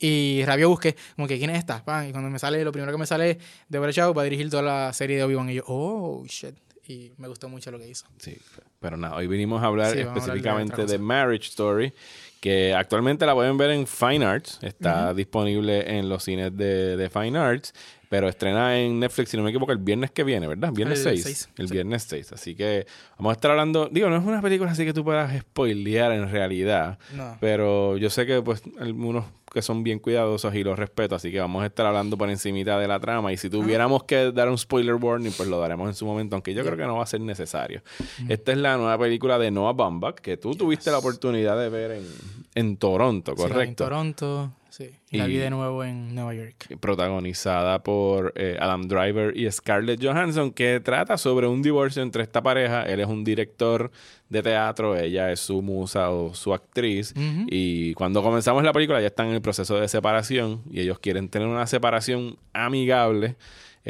Y 0.00 0.44
rápido 0.46 0.68
busqué, 0.68 0.94
como 1.16 1.26
que 1.26 1.38
quién 1.38 1.50
es 1.50 1.58
esta, 1.58 1.84
Pan, 1.84 2.08
y 2.08 2.12
cuando 2.12 2.30
me 2.30 2.38
sale, 2.38 2.62
lo 2.64 2.70
primero 2.70 2.92
que 2.92 2.98
me 2.98 3.06
sale 3.06 3.30
es 3.32 3.36
Deborah 3.68 3.90
Shaw 3.90 4.14
va 4.14 4.22
a 4.22 4.24
dirigir 4.24 4.48
toda 4.48 4.62
la 4.62 4.92
serie 4.92 5.16
de 5.16 5.24
Obi-Wan. 5.24 5.50
Y 5.50 5.54
yo, 5.54 5.64
oh, 5.66 6.24
shit. 6.26 6.54
Y 6.88 7.12
me 7.18 7.28
gustó 7.28 7.48
mucho 7.50 7.70
lo 7.70 7.78
que 7.78 7.86
hizo. 7.86 8.06
Sí, 8.18 8.36
pero 8.80 8.96
nada, 8.96 9.14
hoy 9.16 9.26
vinimos 9.26 9.62
a 9.62 9.66
hablar 9.66 9.92
Sí, 9.92 10.02
vamos 10.02 10.20
a 10.26 10.32
hablar 10.32 10.36
de 10.36 10.42
específicamente 10.64 10.86
de. 10.92 10.98
Marriage 10.98 11.48
Story, 11.48 11.92
que 12.40 12.74
actualmente 12.74 13.26
la 13.26 13.34
pueden 13.34 13.58
ver 13.58 13.70
en 13.72 13.86
Fine 13.86 14.24
Arts, 14.24 14.58
está 14.62 15.12
disponible 15.12 15.98
en 15.98 16.08
los 16.08 16.24
cines 16.24 16.56
de, 16.56 16.96
de 16.96 17.10
Fine 17.10 17.38
Arts, 17.38 17.74
pero 18.08 18.26
estrena 18.26 18.80
en 18.80 18.98
Netflix, 19.00 19.28
si 19.28 19.36
no 19.36 19.42
me 19.42 19.50
equivoco, 19.50 19.70
el 19.70 19.76
viernes 19.76 20.10
que 20.12 20.24
viene, 20.24 20.46
¿verdad? 20.48 20.72
Viernes 20.72 21.00
El 21.04 21.18
6. 21.18 21.22
seis, 21.22 21.48
El 21.58 21.68
sí. 21.68 21.74
viernes 21.74 22.04
6. 22.08 22.32
Así 22.32 22.54
que 22.54 22.86
vamos 23.18 23.32
a 23.32 23.34
estar 23.34 23.50
hablando, 23.50 23.90
digo, 23.92 24.08
no 24.08 24.16
es 24.16 24.24
una 24.24 24.40
película 24.40 24.70
así 24.70 24.86
que 24.86 24.94
tú 24.94 25.04
puedas 25.04 25.38
spoilear 25.38 26.12
en 26.12 26.30
realidad, 26.30 26.98
No. 27.14 27.36
pero 27.38 27.98
yo 27.98 28.08
sé 28.08 28.24
que 28.24 28.40
pues 28.40 28.62
algunos 28.80 29.26
que 29.58 29.62
son 29.62 29.82
bien 29.82 29.98
cuidadosos 29.98 30.54
y 30.54 30.62
los 30.62 30.78
respeto, 30.78 31.16
así 31.16 31.32
que 31.32 31.40
vamos 31.40 31.62
a 31.62 31.66
estar 31.66 31.84
hablando 31.84 32.16
por 32.16 32.30
encimita 32.30 32.78
de 32.78 32.86
la 32.86 33.00
trama. 33.00 33.32
Y 33.32 33.36
si 33.36 33.50
tuviéramos 33.50 34.04
que 34.04 34.30
dar 34.30 34.48
un 34.48 34.56
spoiler 34.56 34.94
warning, 34.94 35.32
pues 35.36 35.48
lo 35.48 35.58
daremos 35.58 35.88
en 35.88 35.94
su 35.94 36.06
momento, 36.06 36.36
aunque 36.36 36.54
yo 36.54 36.62
creo 36.64 36.76
que 36.76 36.84
no 36.84 36.96
va 36.96 37.02
a 37.02 37.06
ser 37.06 37.20
necesario. 37.20 37.82
Esta 38.28 38.52
es 38.52 38.58
la 38.58 38.76
nueva 38.76 38.96
película 38.98 39.38
de 39.38 39.50
Noah 39.50 39.72
Baumbach 39.72 40.14
que 40.16 40.36
tú 40.36 40.54
tuviste 40.54 40.90
la 40.90 40.98
oportunidad 40.98 41.58
de 41.58 41.68
ver 41.68 41.90
en, 41.92 42.06
en 42.54 42.76
Toronto, 42.76 43.32
Sí, 43.32 43.36
vi 43.36 43.42
en 43.42 43.48
correcto. 43.48 43.84
Toronto, 43.84 44.52
sí. 44.78 44.90
Y, 45.10 45.18
la 45.18 45.26
Y- 45.26 45.32
vi 45.32 45.36
de 45.38 45.50
nuevo 45.50 45.82
en 45.84 46.14
Nueva 46.14 46.32
York. 46.34 46.76
protagonizada 46.80 47.82
por 47.82 48.32
eh, 48.36 48.56
Adam 48.60 48.88
Driver 48.88 49.36
y 49.36 49.50
Scarlett 49.50 50.02
Johansson, 50.02 50.52
que 50.52 50.80
trata 50.80 51.18
sobre 51.18 51.46
un 51.48 51.60
divorcio 51.62 52.02
entre 52.02 52.22
esta 52.22 52.42
pareja. 52.42 52.84
Él 52.84 53.00
es 53.00 53.06
un 53.06 53.24
director 53.24 53.90
de 54.28 54.42
teatro, 54.42 54.96
ella 54.96 55.32
es 55.32 55.40
su 55.40 55.60
musa 55.62 56.10
o 56.10 56.34
su 56.34 56.54
actriz. 56.54 57.12
Y 57.50 57.92
cuando 57.94 58.22
comenzamos 58.22 58.62
la 58.62 58.72
película 58.72 59.00
ya 59.00 59.08
están 59.08 59.28
en 59.28 59.34
el 59.34 59.42
proceso 59.42 59.78
de 59.80 59.88
separación 59.88 60.62
y 60.70 60.80
ellos 60.80 60.98
quieren 60.98 61.28
tener 61.28 61.48
una 61.48 61.66
separación 61.66 62.36
amigable. 62.52 63.36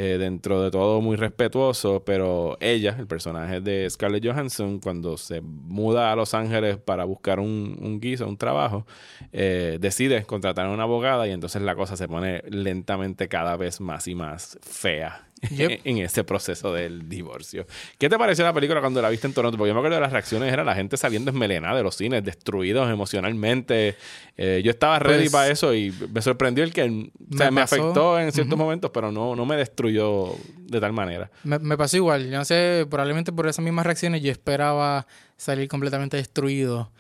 Eh, 0.01 0.17
dentro 0.17 0.63
de 0.63 0.71
todo 0.71 1.01
muy 1.01 1.17
respetuoso, 1.17 2.05
pero 2.05 2.57
ella, 2.61 2.95
el 3.01 3.09
personaje 3.09 3.61
de 3.61 3.91
Scarlett 3.91 4.25
Johansson, 4.25 4.79
cuando 4.79 5.17
se 5.17 5.41
muda 5.41 6.13
a 6.13 6.15
Los 6.15 6.35
Ángeles 6.35 6.77
para 6.77 7.05
buscar 7.05 7.41
un, 7.41 7.77
un 7.83 7.99
guiso, 7.99 8.29
un 8.29 8.37
trabajo, 8.37 8.87
eh, 9.33 9.79
decide 9.81 10.23
contratar 10.23 10.67
a 10.67 10.71
una 10.71 10.85
abogada 10.85 11.27
y 11.27 11.33
entonces 11.33 11.63
la 11.63 11.75
cosa 11.75 11.97
se 11.97 12.07
pone 12.07 12.45
lentamente 12.49 13.27
cada 13.27 13.57
vez 13.57 13.81
más 13.81 14.07
y 14.07 14.15
más 14.15 14.57
fea 14.63 15.28
Yep. 15.51 15.81
en 15.85 15.99
ese 15.99 16.25
proceso 16.25 16.73
del 16.73 17.09
divorcio. 17.09 17.67
¿Qué 17.99 18.09
te 18.09 18.19
pareció 18.19 18.45
la 18.45 18.53
película 18.53 18.81
cuando 18.81 19.01
la 19.01 19.09
viste 19.09 19.27
en 19.27 19.33
Toronto? 19.33 19.57
Porque 19.57 19.69
yo 19.69 19.75
me 19.75 19.81
acuerdo 19.81 19.97
de 19.97 20.01
las 20.01 20.13
reacciones, 20.13 20.53
era 20.53 20.65
la 20.65 20.75
gente 20.75 20.97
saliendo 20.97 21.31
esmelenada 21.31 21.77
de 21.77 21.83
los 21.83 21.95
cines, 21.97 22.25
destruidos 22.25 22.91
emocionalmente. 22.91 23.97
Eh, 24.37 24.63
yo 24.65 24.71
estaba 24.71 24.99
ready 24.99 25.25
Pues- 25.25 25.33
para 25.33 25.49
eso 25.49 25.75
y 25.75 25.93
me 26.13 26.23
sorprendió 26.23 26.65
el 26.65 26.73
que 26.73 26.83
o 26.83 27.37
sea, 27.37 27.51
Me 27.51 27.61
afectó 27.61 28.19
en 28.19 28.33
ciertos 28.33 28.59
momentos, 28.59 28.91
pero 28.93 29.13
no, 29.13 29.35
no 29.37 29.47
me 29.47 29.57
destruyó 29.57 30.35
de 30.59 30.81
tal 30.81 30.93
manera. 30.93 31.31
Me, 31.45 31.59
me 31.59 31.77
pasó 31.77 31.97
igual. 31.97 32.31
Yo 32.31 32.39
no 32.39 32.45
sé, 32.45 32.87
probablemente 32.89 33.33
por 33.33 33.47
esas 33.49 33.65
mismas 33.65 33.87
reacciones 33.87 34.23
yo 34.23 34.31
esperaba 34.31 35.07
salir 35.37 35.69
completamente 35.69 36.17
destruido. 36.17 36.91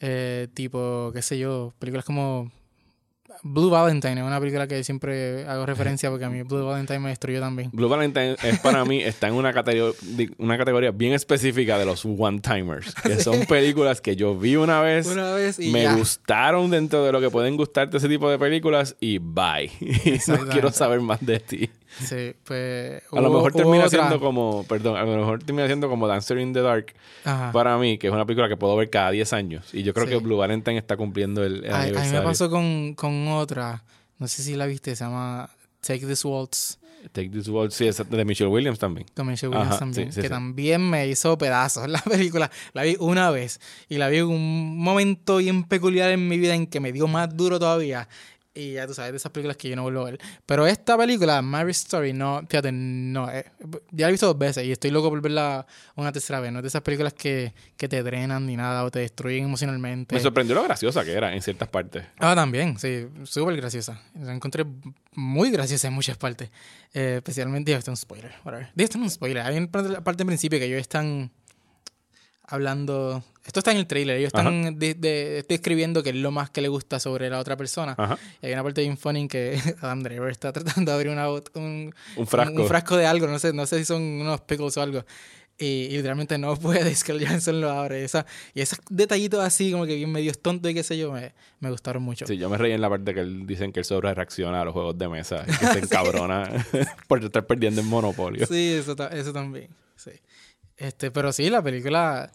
Eh, 0.00 0.48
tipo, 0.54 1.10
qué 1.14 1.22
sé 1.22 1.38
yo, 1.38 1.72
películas 1.78 2.04
como 2.04 2.50
Blue 3.46 3.68
Valentine 3.68 4.20
es 4.20 4.26
una 4.26 4.40
película 4.40 4.66
que 4.66 4.82
siempre 4.82 5.46
hago 5.46 5.66
referencia 5.66 6.08
porque 6.08 6.24
a 6.24 6.30
mí 6.30 6.42
Blue 6.42 6.64
Valentine 6.64 6.98
me 6.98 7.10
destruyó 7.10 7.40
también. 7.40 7.68
Blue 7.74 7.88
Valentine 7.90 8.36
es 8.42 8.58
para 8.60 8.84
mí, 8.86 9.02
está 9.02 9.28
en 9.28 9.34
una 9.34 9.52
categoría, 9.52 9.94
una 10.38 10.56
categoría 10.56 10.90
bien 10.92 11.12
específica 11.12 11.78
de 11.78 11.84
los 11.84 12.04
one-timers, 12.06 12.94
que 12.94 13.20
son 13.20 13.44
películas 13.44 14.00
que 14.00 14.16
yo 14.16 14.34
vi 14.36 14.56
una 14.56 14.80
vez, 14.80 15.06
Una 15.06 15.32
vez 15.34 15.58
y 15.58 15.70
me 15.70 15.82
ya. 15.82 15.94
gustaron 15.94 16.70
dentro 16.70 17.04
de 17.04 17.12
lo 17.12 17.20
que 17.20 17.28
pueden 17.28 17.56
gustarte 17.58 17.98
ese 17.98 18.08
tipo 18.08 18.30
de 18.30 18.38
películas 18.38 18.96
y 18.98 19.18
bye. 19.18 19.70
No 20.26 20.46
quiero 20.48 20.72
saber 20.72 21.00
más 21.00 21.24
de 21.24 21.38
ti. 21.40 21.70
Sí, 22.02 22.34
pues. 22.44 23.02
A 23.12 23.20
lo 23.20 23.28
hubo- 23.28 23.34
mejor 23.36 23.52
hubo 23.52 23.58
termina 23.58 23.88
siendo 23.88 24.18
como, 24.20 24.64
perdón, 24.64 24.96
a 24.96 25.04
lo 25.04 25.16
mejor 25.16 25.42
termina 25.42 25.66
siendo 25.66 25.88
como 25.88 26.08
Dancer 26.08 26.38
in 26.38 26.52
the 26.52 26.60
Dark 26.62 26.92
Ajá. 27.24 27.52
para 27.52 27.76
mí, 27.78 27.98
que 27.98 28.06
es 28.08 28.12
una 28.12 28.24
película 28.26 28.48
que 28.48 28.56
puedo 28.56 28.74
ver 28.76 28.90
cada 28.90 29.10
10 29.10 29.32
años. 29.32 29.72
Y 29.72 29.82
yo 29.82 29.94
creo 29.94 30.06
Sí. 30.06 30.12
que 30.12 30.18
Blue 30.18 30.36
Valentine 30.36 30.78
está 30.78 30.96
cumpliendo 30.96 31.44
el, 31.44 31.64
el 31.64 31.70
A, 31.72 31.76
a 31.76 31.78
mí 31.78 31.84
aniversario. 31.88 32.20
me 32.20 32.26
pasó 32.26 32.50
con, 32.50 32.94
con 32.94 33.28
otra. 33.28 33.84
No 34.18 34.28
sé 34.28 34.42
si 34.42 34.54
la 34.54 34.66
viste, 34.66 34.94
se 34.96 35.04
llama 35.04 35.48
Take 35.80 36.06
This 36.06 36.24
Waltz. 36.24 36.78
Take 37.12 37.28
This 37.28 37.48
World, 37.48 37.70
sí, 37.70 37.86
es 37.86 37.98
de 38.08 38.24
Michelle 38.24 38.48
Williams 38.50 38.78
también. 38.78 39.06
Con 39.14 39.26
Michelle 39.26 39.50
Williams 39.50 39.72
Ajá, 39.72 39.78
también, 39.80 40.08
sí, 40.10 40.14
sí, 40.16 40.22
que 40.22 40.30
también 40.30 40.88
me 40.88 41.06
hizo 41.06 41.36
pedazos 41.36 41.86
la 41.90 42.00
película. 42.00 42.50
La 42.72 42.82
vi 42.82 42.96
una 42.98 43.28
vez 43.30 43.60
y 43.90 43.98
la 43.98 44.08
vi 44.08 44.18
en 44.18 44.24
un 44.28 44.78
momento 44.78 45.36
bien 45.36 45.64
peculiar 45.64 46.10
en 46.12 46.26
mi 46.26 46.38
vida 46.38 46.54
en 46.54 46.66
que 46.66 46.80
me 46.80 46.92
dio 46.92 47.06
más 47.06 47.36
duro 47.36 47.58
todavía. 47.58 48.08
Y 48.56 48.74
ya 48.74 48.86
tú 48.86 48.94
sabes, 48.94 49.10
de 49.10 49.16
esas 49.16 49.32
películas 49.32 49.56
que 49.56 49.68
yo 49.68 49.74
no 49.74 49.82
vuelvo 49.82 50.02
a 50.02 50.04
ver. 50.04 50.20
Pero 50.46 50.64
esta 50.66 50.96
película, 50.96 51.42
Marriage 51.42 51.78
Story, 51.80 52.12
no, 52.12 52.40
fíjate, 52.48 52.70
no. 52.70 53.28
eh, 53.28 53.44
ya 53.90 54.06
la 54.06 54.08
he 54.08 54.12
visto 54.12 54.26
dos 54.26 54.38
veces 54.38 54.64
y 54.64 54.70
estoy 54.70 54.92
loco 54.92 55.10
por 55.10 55.20
verla 55.20 55.66
una 55.96 56.12
tercera 56.12 56.38
vez. 56.38 56.52
No 56.52 56.60
es 56.60 56.62
de 56.62 56.68
esas 56.68 56.82
películas 56.82 57.14
que, 57.14 57.52
que 57.76 57.88
te 57.88 58.00
drenan 58.04 58.46
ni 58.46 58.56
nada 58.56 58.84
o 58.84 58.92
te 58.92 59.00
destruyen 59.00 59.46
emocionalmente. 59.46 60.14
Me 60.14 60.20
sorprendió 60.20 60.54
lo 60.54 60.62
graciosa 60.62 61.04
que 61.04 61.12
era 61.12 61.34
en 61.34 61.42
ciertas 61.42 61.68
partes. 61.68 62.04
Ah, 62.20 62.36
también, 62.36 62.78
sí, 62.78 63.06
súper 63.24 63.56
graciosa. 63.56 64.00
La 64.20 64.32
encontré 64.32 64.64
muy 65.14 65.50
graciosa 65.50 65.88
en 65.88 65.94
muchas 65.94 66.16
partes. 66.16 66.50
Eh, 66.92 67.14
especialmente, 67.16 67.72
digo, 67.72 67.78
esto 67.80 67.90
es 67.90 67.98
un 67.98 68.02
spoiler, 68.02 68.32
esto 68.76 68.98
no 68.98 69.04
es 69.06 69.10
un 69.10 69.10
spoiler. 69.10 69.42
Hay 69.42 69.56
una 69.56 69.68
parte 69.68 70.18
del 70.18 70.26
principio 70.26 70.60
que 70.60 70.66
ellos 70.66 70.80
están 70.80 71.32
hablando. 72.46 73.22
Esto 73.44 73.60
está 73.60 73.72
en 73.72 73.76
el 73.78 73.86
trailer. 73.86 74.16
Ellos 74.16 74.28
están 74.28 74.78
de- 74.78 74.94
de- 74.94 75.44
describiendo 75.48 76.02
qué 76.02 76.10
es 76.10 76.16
lo 76.16 76.30
más 76.30 76.48
que 76.50 76.60
le 76.62 76.68
gusta 76.68 76.98
sobre 76.98 77.28
la 77.28 77.38
otra 77.38 77.56
persona. 77.56 77.94
Ajá. 77.98 78.18
Y 78.42 78.46
hay 78.46 78.52
una 78.54 78.62
parte 78.62 78.80
bien 78.80 78.96
funny 78.96 79.20
en 79.22 79.28
que 79.28 79.58
Adam 79.82 80.02
Driver 80.02 80.30
está 80.30 80.52
tratando 80.52 80.90
de 80.92 80.96
abrir 80.96 81.12
una, 81.12 81.28
un, 81.30 81.94
Un 82.16 82.26
frasco. 82.26 82.62
un 82.62 82.68
frasco 82.68 82.96
de 82.96 83.06
algo. 83.06 83.26
No 83.26 83.38
sé, 83.38 83.52
no 83.52 83.66
sé 83.66 83.78
si 83.78 83.84
son 83.84 84.02
unos 84.02 84.40
pickles 84.42 84.76
o 84.78 84.82
algo. 84.82 85.04
Y, 85.58 85.64
y 85.66 85.88
literalmente 85.90 86.36
no 86.38 86.56
puede, 86.60 86.90
el 86.90 87.26
Johansson 87.26 87.60
lo 87.60 87.70
abre. 87.70 88.02
Esa, 88.02 88.24
y 88.54 88.60
esos 88.62 88.78
detallitos 88.90 89.40
así, 89.44 89.70
como 89.70 89.84
que 89.86 89.94
bien 89.94 90.10
medios 90.10 90.40
tontos 90.40 90.70
y 90.70 90.74
qué 90.74 90.82
sé 90.82 90.96
yo, 90.98 91.12
me, 91.12 91.32
me 91.60 91.70
gustaron 91.70 92.02
mucho. 92.02 92.26
Sí, 92.26 92.38
yo 92.38 92.48
me 92.48 92.56
reí 92.58 92.72
en 92.72 92.80
la 92.80 92.88
parte 92.88 93.12
que 93.14 93.20
él, 93.20 93.46
dicen 93.46 93.72
que 93.72 93.80
él 93.80 93.84
sobre 93.84 94.12
reacciona 94.14 94.62
a 94.62 94.64
los 94.64 94.72
juegos 94.72 94.96
de 94.98 95.06
mesa 95.08 95.44
que 95.44 95.52
se 95.52 95.78
encabrona 95.84 96.50
por 97.06 97.22
estar 97.22 97.46
perdiendo 97.46 97.82
en 97.82 97.86
Monopolio. 97.88 98.46
Sí, 98.46 98.72
eso, 98.72 98.96
eso 99.10 99.32
también. 99.32 99.68
Sí. 99.96 100.10
Este, 100.76 101.10
pero 101.10 101.32
sí, 101.32 101.48
la 101.50 101.62
película 101.62 102.30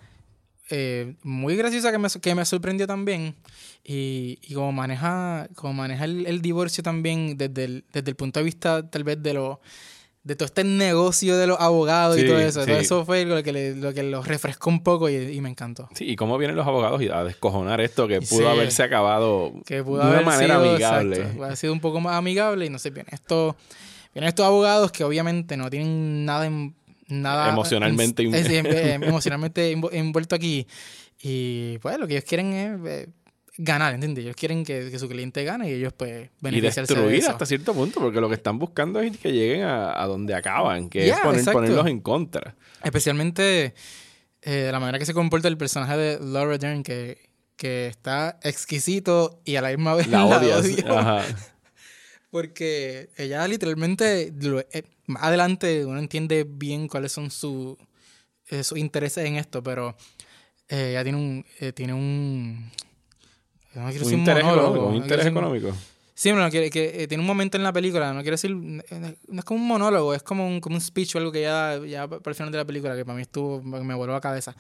eh, 0.70 1.16
muy 1.24 1.56
graciosa 1.56 1.92
que 1.92 1.98
me, 1.98 2.08
que 2.22 2.36
me 2.36 2.46
sorprendió 2.46 2.88
también. 2.88 3.36
Y, 3.84 4.40
y 4.44 4.54
como 4.54 4.72
maneja, 4.72 5.48
como 5.56 5.74
maneja 5.74 6.06
el, 6.06 6.26
el 6.28 6.42
divorcio 6.42 6.84
también 6.84 7.38
desde 7.38 7.64
el, 7.66 7.86
desde 7.92 8.10
el 8.12 8.16
punto 8.16 8.40
de 8.40 8.44
vista 8.44 8.88
tal 8.90 9.04
vez 9.04 9.22
de 9.24 9.34
lo 9.34 9.62
de 10.22 10.36
todo 10.36 10.46
este 10.48 10.66
negocio 10.66 11.38
de 11.38 11.48
los 11.48 11.60
abogados 11.60 12.18
y 12.18 12.22
Sí, 12.22 12.28
todo 12.28 12.38
eso. 12.40 12.62
sí. 12.64 12.70
Todo 12.70 12.80
eso 12.80 13.06
fue 13.06 13.24
lo 13.26 13.42
que, 13.42 13.54
le- 13.54 13.76
lo 13.78 13.94
que 13.94 14.04
los 14.04 14.28
refrescó 14.28 14.70
un 14.70 14.84
poco 14.84 15.10
y, 15.10 15.16
y 15.16 15.42
me 15.42 15.50
encantó. 15.50 15.88
Sí, 15.96 16.04
y 16.08 16.16
cómo 16.18 16.38
vienen 16.38 16.58
los 16.58 16.68
abogados 16.68 17.02
y 17.02 17.08
a 17.08 17.24
descojonar 17.24 17.80
esto 17.82 18.08
que 18.08 18.20
pudo 18.22 18.40
Sí. 18.40 18.46
haberse 18.46 18.84
acabado 18.84 19.54
Que 19.66 19.82
pudo 19.82 20.00
de 20.02 20.04
una 20.08 20.14
haber 20.16 20.26
manera 20.26 20.56
sido, 20.60 20.70
amigable. 20.72 21.16
exacto, 21.18 21.44
haber 21.46 21.58
sido 21.58 21.74
un 21.74 21.80
poco 21.80 22.00
más 22.02 22.16
amigable 22.16 22.66
y 22.66 22.70
no 22.70 22.78
sé, 22.78 22.90
bien. 22.92 23.08
Esto, 23.12 23.56
vienen 24.14 24.28
estos 24.28 24.46
abogados 24.46 24.92
que 24.92 25.04
obviamente 25.06 25.56
no 25.58 25.70
tienen 25.70 26.26
nada 26.26 26.46
en- 26.46 26.76
nada 27.10 27.50
Emocionalmente 27.50 28.24
en- 28.24 28.34
es 28.34 28.44
decir, 28.48 28.66
eh, 28.68 28.94
emocionalmente 29.02 29.76
envu- 29.76 29.90
envuelto 29.92 30.36
aquí 30.36 30.66
y 31.22 31.78
pues 31.80 31.98
lo 32.00 32.08
que 32.08 32.14
ellos 32.14 32.26
quieren 32.26 32.54
es 32.54 32.80
eh, 32.86 33.10
ganar, 33.58 33.94
¿entiendes? 33.94 34.24
Ellos 34.24 34.36
quieren 34.38 34.64
que, 34.64 34.90
que 34.90 34.98
su 35.00 35.10
cliente 35.10 35.44
gane 35.44 35.70
y 35.70 35.74
ellos 35.74 35.92
pues 35.92 36.28
Y 36.28 36.30
beneficiarse 36.40 36.94
de 36.94 37.00
destruir 37.02 37.20
eso. 37.24 37.32
hasta 37.32 37.46
cierto 37.46 37.74
punto, 37.74 38.00
porque 38.00 38.22
lo 38.22 38.30
que 38.30 38.36
están 38.36 38.58
buscando 38.58 39.02
es 39.02 39.18
que 39.18 39.34
lleguen 39.34 39.64
a, 39.64 40.02
a 40.02 40.06
donde 40.08 40.34
acaban, 40.34 40.90
que 40.90 41.00
es 41.00 41.06
Yeah, 41.08 41.24
poner- 41.24 41.40
exacto. 41.40 41.60
ponerlos 41.60 41.88
en 41.88 42.00
contra. 42.00 42.56
Especialmente 42.84 43.74
eh, 44.44 44.70
la 44.72 44.80
manera 44.80 44.98
que 44.98 45.06
se 45.06 45.14
comporta 45.14 45.50
el 45.50 45.58
personaje 45.58 45.98
de 45.98 46.20
Laura 46.22 46.58
Dern, 46.58 46.84
que, 46.84 47.18
que 47.58 47.88
está 47.88 48.40
exquisito 48.44 49.42
y 49.44 49.58
a 49.58 49.62
la 49.62 49.70
misma 49.70 49.96
vez 49.96 50.08
La 50.08 50.24
odias. 50.38 50.60
odio. 50.66 50.98
Ajá. 50.98 51.24
Porque 52.32 53.10
ella 53.18 53.48
literalmente, 53.48 54.32
eh, 54.72 54.84
más 55.08 55.24
adelante 55.24 55.86
uno 55.86 55.98
entiende 56.00 56.46
bien 56.48 56.88
cuáles 56.88 57.12
son 57.12 57.32
su- 57.32 57.78
eh, 58.50 58.64
sus 58.64 58.78
intereses 58.78 59.26
en 59.26 59.36
esto, 59.36 59.64
pero 59.64 59.96
eh, 60.68 60.92
ella 60.92 61.04
tiene 61.04 61.18
un, 61.18 61.46
eh, 61.60 61.72
tiene 61.74 61.94
un, 61.94 62.70
no 63.74 63.90
quiero 63.90 63.90
Un 63.90 63.94
decir 63.94 64.14
interés 64.20 64.44
monólogo, 64.44 64.68
económico. 64.76 64.88
Un 64.88 64.92
no 64.98 65.02
interés 65.06 65.26
decir- 65.26 65.32
económico. 65.38 65.76
Sí, 66.14 66.30
pero 66.30 66.42
no, 66.42 66.52
que, 66.52 66.70
que, 66.70 67.04
eh, 67.04 67.08
tiene 67.08 67.22
un 67.22 67.28
momento 67.28 67.56
en 67.56 67.64
la 67.64 67.72
película, 67.72 68.12
no 68.14 68.22
quiero 68.22 68.34
decir, 68.34 68.54
no 68.54 68.82
es 69.40 69.46
como 69.46 69.62
un 69.62 69.68
monólogo, 69.68 70.14
es 70.14 70.22
como 70.22 70.46
un, 70.46 70.60
como 70.60 70.76
un 70.76 70.82
speech 70.82 71.16
o 71.16 71.18
algo 71.18 71.32
que 71.32 71.42
ya, 71.44 71.80
ya 71.88 72.08
para 72.10 72.22
el 72.32 72.36
final 72.36 72.52
de 72.52 72.58
la 72.58 72.66
película, 72.66 72.94
que 72.96 73.06
para 73.06 73.16
mí 73.16 73.22
estuvo, 73.22 73.62
me 73.64 73.94
voló 73.96 74.12
la 74.14 74.20
cabeza. 74.20 74.54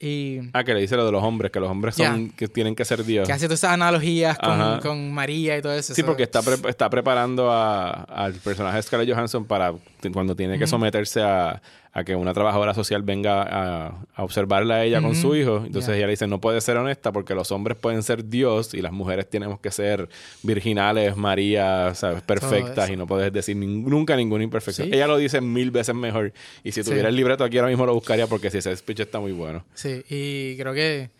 Y 0.00 0.38
Ah, 0.52 0.62
que 0.62 0.74
le 0.74 0.80
dice 0.80 0.96
lo 0.96 1.04
de 1.04 1.10
los 1.10 1.24
hombres, 1.24 1.50
que 1.50 1.58
los 1.58 1.68
hombres 1.68 1.96
son 1.96 2.30
que 2.30 2.46
tienen 2.46 2.76
que 2.76 2.84
ser 2.84 3.04
Dios. 3.04 3.26
que 3.26 3.32
hace 3.32 3.46
todas 3.46 3.58
esas 3.60 3.72
analogías 3.72 4.38
con, 4.38 4.78
con 4.80 5.12
María 5.12 5.58
y 5.58 5.62
todo 5.62 5.72
eso. 5.74 5.92
Sí, 5.92 6.02
eso- 6.02 6.06
porque 6.06 6.22
está, 6.22 6.40
pre- 6.40 6.70
está 6.70 6.88
preparando 6.88 7.50
a- 7.50 8.04
al 8.04 8.34
personaje 8.34 8.76
de 8.76 8.82
Scarlett 8.82 9.12
Johansson 9.12 9.44
para 9.44 9.72
cuando 10.12 10.36
tiene 10.36 10.56
que 10.58 10.66
someterse 10.68 11.20
a, 11.20 11.60
a 11.92 12.04
que 12.04 12.14
una 12.14 12.32
trabajadora 12.34 12.74
social 12.74 13.02
venga 13.02 13.42
a, 13.42 14.04
a 14.14 14.22
observarla 14.24 14.76
a 14.76 14.84
ella 14.84 15.00
con 15.02 15.14
su 15.16 15.34
hijo. 15.34 15.62
Entonces 15.66 15.96
ella 15.96 16.06
le 16.06 16.12
dice, 16.12 16.26
no 16.26 16.40
puede 16.40 16.60
ser 16.60 16.76
honesta 16.76 17.12
porque 17.12 17.34
los 17.34 17.50
hombres 17.50 17.76
pueden 17.78 18.02
ser 18.02 18.26
Dios 18.26 18.74
y 18.74 18.82
las 18.82 18.92
mujeres 18.92 19.28
tenemos 19.28 19.58
que 19.60 19.70
ser 19.70 20.08
virginales, 20.42 21.16
María, 21.16 21.94
¿sabes? 21.94 22.22
Perfectas 22.22 22.90
y 22.90 22.96
no 22.96 23.06
puedes 23.06 23.32
decir 23.32 23.56
nin- 23.56 23.84
nunca 23.84 24.16
ninguna 24.16 24.44
imperfección. 24.44 24.88
Sí. 24.88 24.94
Ella 24.94 25.06
lo 25.06 25.16
dice 25.16 25.40
mil 25.40 25.70
veces 25.70 25.94
mejor. 25.94 26.32
Y 26.62 26.72
si 26.72 26.82
Sí. 26.82 26.90
tuviera 26.90 27.08
el 27.08 27.16
libreto 27.16 27.42
aquí 27.44 27.58
ahora 27.58 27.68
mismo 27.70 27.86
lo 27.86 27.94
buscaría 27.94 28.26
porque 28.26 28.50
si 28.50 28.58
ese 28.58 28.76
speech 28.76 29.00
está 29.00 29.18
muy 29.18 29.32
bueno. 29.32 29.64
Sí, 29.74 30.02
y 30.08 30.56
creo 30.58 30.74
que... 30.74 31.10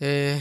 eh, 0.00 0.40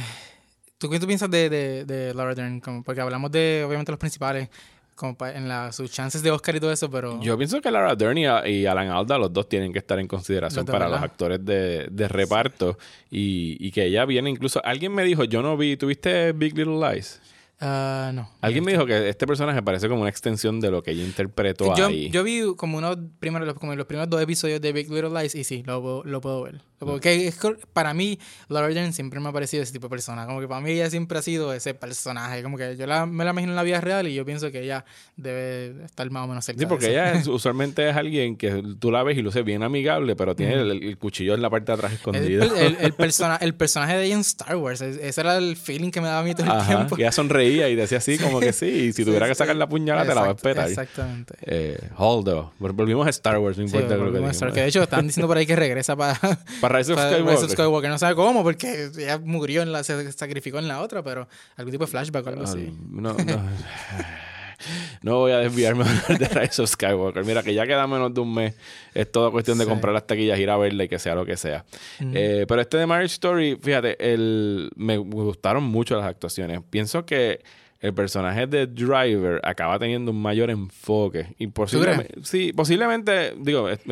¿Tú 0.77 0.89
qué 0.89 1.00
tú 1.00 1.08
piensas 1.08 1.32
de, 1.32 1.50
de, 1.50 1.86
de 1.86 2.13
Laura 2.13 2.36
Dern? 2.36 2.60
Como- 2.60 2.84
porque 2.84 3.00
hablamos 3.01 3.32
de, 3.32 3.63
obviamente, 3.65 3.92
los 3.92 4.00
principales, 4.00 4.50
como 4.96 5.16
pa- 5.18 5.34
en 5.34 5.48
la, 5.50 5.72
sus 5.74 5.92
chances 5.92 6.24
de 6.24 6.32
Oscar 6.32 6.56
y 6.56 6.60
todo 6.60 6.72
eso, 6.72 6.90
pero... 6.90 7.22
Yo 7.22 7.38
pienso 7.38 7.60
que 7.62 7.70
Lara 7.70 7.96
Dern 7.96 8.18
y, 8.18 8.25
y 8.50 8.66
Alan 8.66 8.88
Alda, 8.90 9.18
los 9.18 9.32
dos 9.34 9.48
tienen 9.50 9.74
que 9.74 9.80
estar 9.80 10.00
en 10.00 10.08
consideración 10.08 10.66
para 10.66 10.88
los 10.90 11.02
actores 11.02 11.44
de, 11.44 11.88
de 11.92 12.08
reparto 12.08 12.78
y, 13.12 13.58
y 13.60 13.72
que 13.72 13.86
ella 13.86 14.06
viene 14.06 14.30
incluso... 14.30 14.64
Alguien 14.64 14.94
me 14.94 15.04
dijo, 15.04 15.25
yo 15.25 15.42
no 15.42 15.58
vi, 15.58 15.75
¿tuviste 15.78 16.32
Big 16.32 16.58
Little 16.58 16.80
Lies? 16.80 17.22
Ah, 17.60 18.12
no. 18.14 18.30
Alguien 18.42 18.64
me 18.66 18.74
dijo 18.74 18.86
que 18.86 19.08
este 19.10 19.26
personaje 19.26 19.62
parece 19.64 19.88
como 19.88 20.02
una 20.02 20.10
extensión 20.10 20.60
de 20.60 20.70
lo 20.72 20.84
que 20.84 20.92
ella 20.92 21.04
interpretó 21.04 21.74
Yo, 21.76 21.88
ahí. 21.88 22.10
yo 22.10 22.24
vi 22.24 22.42
como 22.58 22.78
unos 22.78 22.98
primeros, 23.20 23.54
como 23.56 23.74
los 23.76 23.86
primeros 23.86 24.10
dos 24.10 24.22
episodios 24.22 24.60
de 24.60 24.74
Big 24.74 24.90
Little 24.92 25.10
Lies 25.10 25.36
y 25.36 25.44
sí, 25.46 25.64
lo, 25.66 25.82
puedo- 25.82 26.04
lo 26.04 26.20
puedo 26.22 26.44
ver. 26.44 26.56
Lo 26.82 26.88
puedo- 26.88 27.00
que 27.00 27.28
es 27.28 27.40
para 27.72 27.94
mí, 27.94 28.20
Laura 28.50 28.68
Dern 28.68 28.92
siempre 28.92 29.22
me 29.22 29.30
ha 29.30 29.32
parecido 29.32 29.64
ese 29.64 29.72
tipo 29.72 29.86
de 29.88 29.92
persona. 29.92 30.26
Como 30.26 30.42
que 30.42 30.48
para 30.50 30.60
mí 30.60 30.72
ella 30.72 30.90
siempre 30.90 31.18
ha 31.18 31.22
sido 31.22 31.54
ese 31.54 31.74
personaje. 31.74 32.44
Como 32.44 32.58
que 32.58 32.76
yo 32.76 32.86
la, 32.86 33.06
me 33.06 33.24
la 33.24 33.32
imagino 33.32 33.54
en 33.54 33.56
la 33.56 33.64
vida 33.64 33.80
real 33.80 34.06
y 34.10 34.14
yo 34.14 34.26
pienso 34.26 34.52
que 34.52 34.62
ella 34.62 34.84
debe 35.16 35.86
estar 35.86 36.10
más 36.12 36.26
o 36.26 36.28
menos 36.28 36.44
cerca 36.44 36.60
Sí, 36.60 36.66
porque 36.66 36.88
de 36.88 36.92
eso. 36.96 37.02
ella 37.02 37.14
es- 37.20 37.28
usualmente 37.30 37.90
es 37.90 37.96
alguien 37.96 38.36
que 38.36 38.62
tú 38.78 38.92
la 38.92 39.02
ves 39.04 39.18
y 39.18 39.22
luce 39.22 39.42
bien 39.44 39.64
amigable, 39.64 40.18
pero 40.18 40.36
tiene 40.36 40.56
el, 40.56 40.72
el 40.84 40.98
cuchillo 40.98 41.34
en 41.36 41.42
la 41.42 41.50
parte 41.50 41.68
de 41.72 41.74
atrás 41.76 41.92
El, 41.94 41.98
escondido. 41.98 42.44
el, 42.56 42.76
el 42.82 42.94
persona, 42.98 43.38
el 43.38 43.56
personaje 43.56 43.96
de 43.98 44.06
ella 44.08 44.16
en 44.16 44.22
Star 44.22 44.58
Wars, 44.58 44.82
es- 44.82 44.98
ese 44.98 45.22
era 45.22 45.38
el 45.38 45.56
feeling 45.56 45.92
que 45.92 46.02
me 46.02 46.08
daba 46.08 46.20
a 46.20 46.24
mí 46.24 46.34
todo 46.36 46.44
el 46.44 46.52
Ajá, 46.52 46.76
tiempo. 46.76 46.96
que 46.98 47.04
ella 47.04 47.12
sonreía 47.14 47.45
y 47.48 47.75
decía 47.75 47.98
así 48.00 48.18
como 48.18 48.40
que 48.40 48.54
sí, 48.54 48.66
y 48.66 48.94
si 48.94 49.04
tuviera 49.06 49.28
que 49.28 49.36
sacar 49.36 49.56
la 49.56 49.68
puñalada 49.68 50.08
te 50.08 50.16
la 50.16 50.22
va 50.22 50.28
a 50.28 50.32
Exacto, 50.32 50.50
espetar. 50.50 50.70
Exactamente. 50.70 51.34
Eh, 51.42 51.80
Holdo. 51.98 52.52
Vol- 52.60 52.74
Volvimos 52.74 53.08
a 53.08 53.10
Star 53.10 53.38
Wars, 53.38 53.58
no 53.58 53.68
Sí, 53.68 53.75
importa 53.75 53.96
lo 53.98 54.12
que 54.12 54.25
a. 54.25 54.32
Star- 54.32 54.52
que 54.54 54.62
de 54.62 54.68
hecho 54.68 54.84
están 54.84 55.08
diciendo 55.08 55.28
por 55.28 55.38
ahí 55.38 55.46
que 55.46 55.56
regresa 55.56 55.96
para 55.96 56.20
Para 56.62 56.78
Rise 56.80 56.94
of 56.94 56.98
Para 56.98 57.10
Skywalker. 57.12 57.34
Rise 57.36 57.46
of 57.46 57.52
Skywalker. 57.52 57.90
No 57.90 57.98
sabe 57.98 58.16
cómo, 58.16 58.44
porque 58.44 58.90
ella 58.98 59.18
murió 59.20 59.62
en 59.62 59.72
la, 59.72 59.84
se 59.84 60.12
sacrificó 60.12 60.60
en 60.60 60.68
la 60.68 60.82
otra, 60.82 61.04
pero 61.04 61.28
algún 61.56 61.72
tipo 61.72 61.86
de 61.86 61.92
flashback 61.92 62.25
o 62.25 62.30
algo 62.30 62.44
así. 62.44 62.70
Ah, 62.72 62.78
No, 62.90 63.14
no. 63.14 63.16
No 65.06 65.20
voy 65.20 65.34
a 65.34 65.38
desviarme 65.38 65.84
a 65.84 65.88
hablar 65.88 66.18
de 66.18 66.28
Rise 66.28 66.64
of 66.64 66.70
Skywalker. 66.72 67.24
Mira, 67.26 67.44
que 67.44 67.54
ya 67.54 67.68
queda 67.68 67.86
menos 67.86 68.12
de 68.12 68.22
un 68.22 68.34
mes. 68.34 68.56
Es 68.96 69.12
toda 69.12 69.30
cuestión 69.30 69.60
de 69.60 69.66
Sí. 69.66 69.70
comprar 69.70 69.94
las 69.94 70.08
taquillas, 70.08 70.40
ir 70.40 70.50
a 70.50 70.58
verla 70.58 70.84
y 70.86 70.88
que 70.88 70.98
sea 70.98 71.14
lo 71.14 71.26
que 71.28 71.38
sea. 71.38 71.64
Eh, 72.00 72.46
pero 72.48 72.60
este 72.60 72.78
de 72.78 72.88
Marriage 72.88 73.14
Story, 73.14 73.56
fíjate, 73.62 74.14
el, 74.14 74.72
me 74.76 74.98
gustaron 74.98 75.64
mucho 75.64 75.96
las 75.96 76.06
actuaciones. 76.08 76.60
Pienso 76.72 77.06
que 77.06 77.42
el 77.82 77.94
personaje 77.94 78.48
de 78.48 78.66
Driver 78.66 79.40
acaba 79.44 79.78
teniendo 79.78 80.10
un 80.10 80.20
mayor 80.20 80.50
enfoque. 80.50 81.36
Y 81.38 81.48
posiblemente, 81.48 82.16
sí, 82.24 82.52
posiblemente, 82.52 83.36
digo, 83.38 83.70
este 83.70 83.90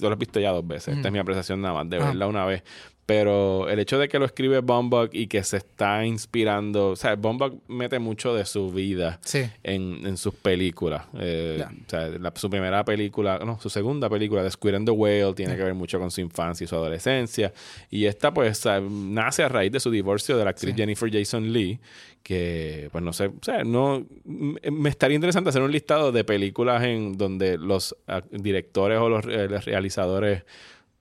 lo 0.00 0.12
he 0.12 0.16
visto 0.16 0.40
ya 0.40 0.50
dos 0.50 0.66
veces. 0.66 0.96
Esta 0.96 1.08
es 1.08 1.12
mi 1.12 1.20
apreciación 1.20 1.60
nada 1.60 1.74
más 1.74 1.88
de 1.88 1.98
verla 2.00 2.26
una 2.26 2.44
vez. 2.44 2.64
Pero 3.06 3.68
el 3.68 3.78
hecho 3.78 4.00
de 4.00 4.08
que 4.08 4.18
lo 4.18 4.24
escribe 4.24 4.58
Bombach 4.58 5.10
y 5.14 5.28
que 5.28 5.44
se 5.44 5.58
está 5.58 6.04
inspirando, 6.04 6.88
o 6.90 6.96
sea, 6.96 7.14
Bombach 7.14 7.52
mete 7.68 8.00
mucho 8.00 8.34
de 8.34 8.44
su 8.44 8.72
vida 8.72 9.20
Sí. 9.22 9.44
en, 9.62 10.04
en 10.04 10.16
sus 10.16 10.34
películas. 10.34 11.04
Eh, 11.16 11.64
o 11.64 11.88
sea, 11.90 12.08
la- 12.08 12.32
su 12.34 12.50
primera 12.50 12.84
película, 12.84 13.38
no, 13.44 13.60
su 13.60 13.70
segunda 13.70 14.10
película, 14.10 14.42
The 14.42 14.50
Squid 14.50 14.74
and 14.74 14.86
the 14.86 14.90
Whale, 14.92 15.34
tiene 15.34 15.54
que 15.56 15.62
ver 15.62 15.74
mucho 15.74 16.00
con 16.00 16.10
su 16.10 16.20
infancia 16.20 16.64
y 16.64 16.66
su 16.66 16.74
adolescencia. 16.74 17.52
Y 17.90 18.06
esta, 18.06 18.34
pues, 18.34 18.66
nace 18.90 19.44
a 19.44 19.48
raíz 19.48 19.70
de 19.70 19.78
su 19.78 19.90
divorcio 19.92 20.36
de 20.36 20.42
la 20.44 20.50
actriz 20.50 20.74
Sí. 20.74 20.80
Jennifer 20.80 21.08
Jason 21.12 21.52
Lee, 21.52 21.78
que, 22.24 22.88
pues, 22.90 23.04
no 23.04 23.12
sé, 23.12 23.26
o 23.26 23.34
sea, 23.40 23.62
no, 23.62 24.04
m- 24.26 24.58
me 24.72 24.88
estaría 24.88 25.14
interesante 25.14 25.50
hacer 25.50 25.62
un 25.62 25.70
listado 25.70 26.10
de 26.10 26.24
películas 26.24 26.82
en 26.82 27.16
donde 27.16 27.56
los 27.56 27.94
directores 28.32 28.98
o 28.98 29.08
los, 29.08 29.24
eh, 29.26 29.46
los 29.48 29.64
realizadores 29.64 30.42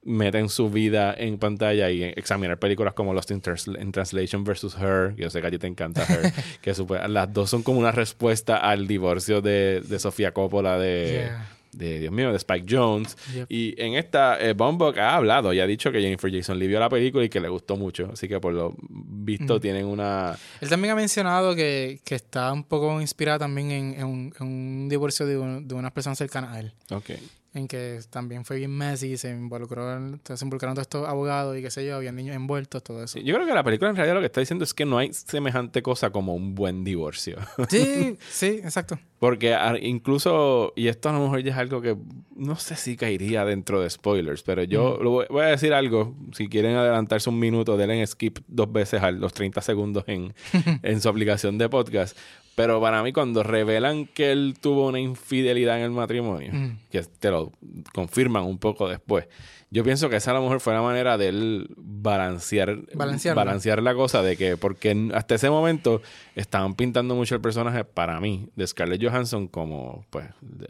meten 0.05 0.49
su 0.49 0.69
vida 0.69 1.13
en 1.17 1.37
pantalla 1.39 1.89
y 1.89 2.03
examinar 2.03 2.59
películas 2.59 2.93
como 2.93 3.13
Lost 3.13 3.31
in, 3.31 3.41
Trans- 3.41 3.67
in 3.67 3.91
Translation 3.91 4.43
versus 4.43 4.75
Her. 4.75 5.15
Yo 5.17 5.29
sé 5.29 5.41
que 5.41 5.47
a 5.47 5.51
ti 5.51 5.57
te 5.57 5.67
encanta 5.67 6.03
Her. 6.07 6.31
que 6.61 6.73
las 7.09 7.33
dos 7.33 7.49
son 7.49 7.63
como 7.63 7.79
una 7.79 7.91
respuesta 7.91 8.57
al 8.57 8.87
divorcio 8.87 9.41
de, 9.41 9.81
de 9.81 9.99
Sofía 9.99 10.31
Coppola 10.31 10.77
de, 10.77 11.23
Yeah. 11.25 11.49
de, 11.71 11.99
Dios 11.99 12.13
mío, 12.13 12.29
de 12.31 12.37
Spike 12.37 12.65
Jones. 12.69 13.17
Yep. 13.33 13.45
Y 13.51 13.73
en 13.81 13.95
esta, 13.95 14.37
eh, 14.39 14.55
ha 14.97 15.15
hablado 15.15 15.51
y 15.53 15.59
ha 15.59 15.65
dicho 15.67 15.91
que 15.91 15.99
Jennifer 15.99 16.31
Jason 16.31 16.57
Lee 16.59 16.67
vio 16.67 16.79
la 16.79 16.87
película 16.89 17.25
y 17.25 17.29
que 17.29 17.39
le 17.41 17.49
gustó 17.49 17.75
mucho. 17.75 18.09
Así 18.13 18.27
que 18.27 18.39
por 18.39 18.53
lo 18.53 18.75
visto 18.79 19.59
tienen 19.59 19.85
una... 19.87 20.37
Él 20.61 20.69
también 20.69 20.91
ha 20.93 20.95
mencionado 20.95 21.55
que, 21.55 21.99
que 22.05 22.13
está 22.15 22.53
un 22.53 22.63
poco 22.63 23.01
inspirada 23.01 23.39
también 23.39 23.71
en, 23.71 23.93
en 23.99 24.05
un, 24.05 24.33
en 24.39 24.45
un 24.47 24.87
divorcio 24.89 25.25
de, 25.25 25.37
un- 25.37 25.67
de 25.67 25.73
unas 25.75 25.91
personas 25.91 26.17
cercanas 26.19 26.51
a 26.55 26.59
él. 26.59 26.71
Ok. 26.91 27.09
En 27.55 27.67
que 27.69 27.99
también 28.09 28.43
fue 28.43 28.57
bien 28.57 28.69
messy, 28.71 29.15
se 29.15 29.29
involucró, 29.31 29.83
se 30.23 30.43
involucraron 30.45 30.75
todos 30.75 30.83
estos 30.85 31.07
abogados 31.07 31.57
y 31.57 31.61
qué 31.61 31.71
sé 31.71 31.85
yo, 31.85 31.95
había 31.95 32.11
niños 32.11 32.35
envueltos, 32.35 32.83
todo 32.83 33.01
eso. 33.01 33.17
Sí, 33.17 33.23
Yo 33.23 33.33
creo 33.33 33.47
que 33.47 33.53
la 33.53 33.63
película 33.63 33.89
en 33.89 33.95
realidad 33.95 34.15
lo 34.15 34.19
que 34.19 34.25
está 34.25 34.41
diciendo 34.41 34.65
es 34.65 34.73
que 34.73 34.83
no 34.85 34.97
hay 34.97 35.13
semejante 35.13 35.81
cosa 35.81 36.09
como 36.09 36.35
un 36.35 36.53
buen 36.53 36.83
divorcio. 36.83 37.37
Sí, 37.69 38.17
sí, 38.29 38.59
exacto. 38.61 38.99
Porque 39.19 39.55
a- 39.55 39.77
incluso, 39.79 40.73
y 40.75 40.89
esto 40.89 41.07
a 41.07 41.13
lo 41.13 41.21
mejor 41.21 41.41
ya 41.43 41.51
es 41.53 41.57
algo 41.57 41.81
que 41.81 41.95
no 42.35 42.57
sé 42.57 42.75
si 42.75 42.97
caería 42.97 43.45
dentro 43.45 43.79
de 43.81 43.89
spoilers, 43.89 44.43
pero 44.43 44.63
yo 44.63 44.99
lo 45.01 45.09
voy, 45.11 45.25
voy 45.29 45.43
a 45.43 45.47
decir 45.47 45.73
algo. 45.73 46.13
Si 46.33 46.49
quieren 46.49 46.75
adelantarse 46.75 47.29
un 47.29 47.39
minuto, 47.39 47.77
denle 47.77 48.01
en 48.01 48.05
skip 48.05 48.39
dos 48.47 48.69
veces 48.71 49.01
a 49.01 49.11
los 49.11 49.31
30 49.33 49.61
segundos 49.61 50.03
en, 50.07 50.33
en 50.83 50.99
su 50.99 51.07
aplicación 51.07 51.57
de 51.57 51.69
podcast. 51.69 52.17
Pero 52.55 52.79
para 52.79 53.03
mí, 53.03 53.11
cuando 53.11 53.43
revelan 53.43 54.05
que 54.07 54.31
él 54.31 54.55
tuvo 54.61 54.87
una 54.87 54.99
infidelidad 54.99 55.77
en 55.77 55.83
el 55.83 55.91
matrimonio, 55.91 56.51
Mm. 56.53 56.77
que 56.89 57.01
te 57.19 57.29
lo 57.29 57.51
confirman 57.93 58.43
un 58.45 58.57
poco 58.57 58.87
después, 58.87 59.27
yo 59.71 59.83
pienso 59.83 60.09
que 60.09 60.15
esa 60.15 60.31
a 60.31 60.35
lo 60.35 60.41
mejor 60.41 60.61
fue 60.61 60.73
la 60.73 60.81
manera 60.81 61.17
de 61.17 61.27
él 61.27 61.67
balancear, 61.75 62.77
balancear 62.95 63.81
la 63.83 63.93
cosa 63.93 64.21
de 64.23 64.37
que, 64.37 64.55
porque 64.55 65.09
hasta 65.13 65.35
ese 65.35 65.49
momento 65.49 66.01
estaban 66.35 66.75
pintando 66.75 67.13
mucho 67.15 67.35
el 67.35 67.41
personaje 67.41 67.83
para 67.83 68.21
mí 68.21 68.47
de 68.55 68.65
Scarlett 68.67 69.03
Johansson 69.03 69.47
como, 69.49 70.05
pues, 70.09 70.27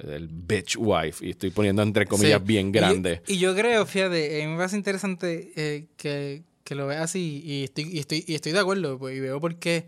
el 0.08 0.28
bitch 0.32 0.78
wife. 0.80 1.24
Y 1.26 1.32
estoy 1.32 1.52
poniendo 1.52 1.84
entre 1.84 2.08
comillas 2.08 2.40
Sí. 2.40 2.46
bien 2.48 2.72
grande. 2.72 3.22
Y 3.28 3.38
yo, 3.38 3.54
creo, 3.56 3.86
fíjate, 3.86 4.42
eh, 4.42 4.48
me 4.48 4.58
parece 4.58 4.78
interesante 4.78 5.52
eh, 5.56 5.86
que, 5.98 6.42
que 6.64 6.74
lo 6.74 6.88
ves 6.88 6.98
así 7.00 7.44
y 7.46 7.64
estoy, 7.66 7.84
y 7.92 8.00
estoy, 8.00 8.24
y 8.26 8.34
estoy 8.34 8.54
de 8.54 8.60
acuerdo 8.60 8.98
pues, 8.98 9.16
y 9.16 9.20
veo 9.20 9.40
por 9.40 9.58
qué 9.58 9.86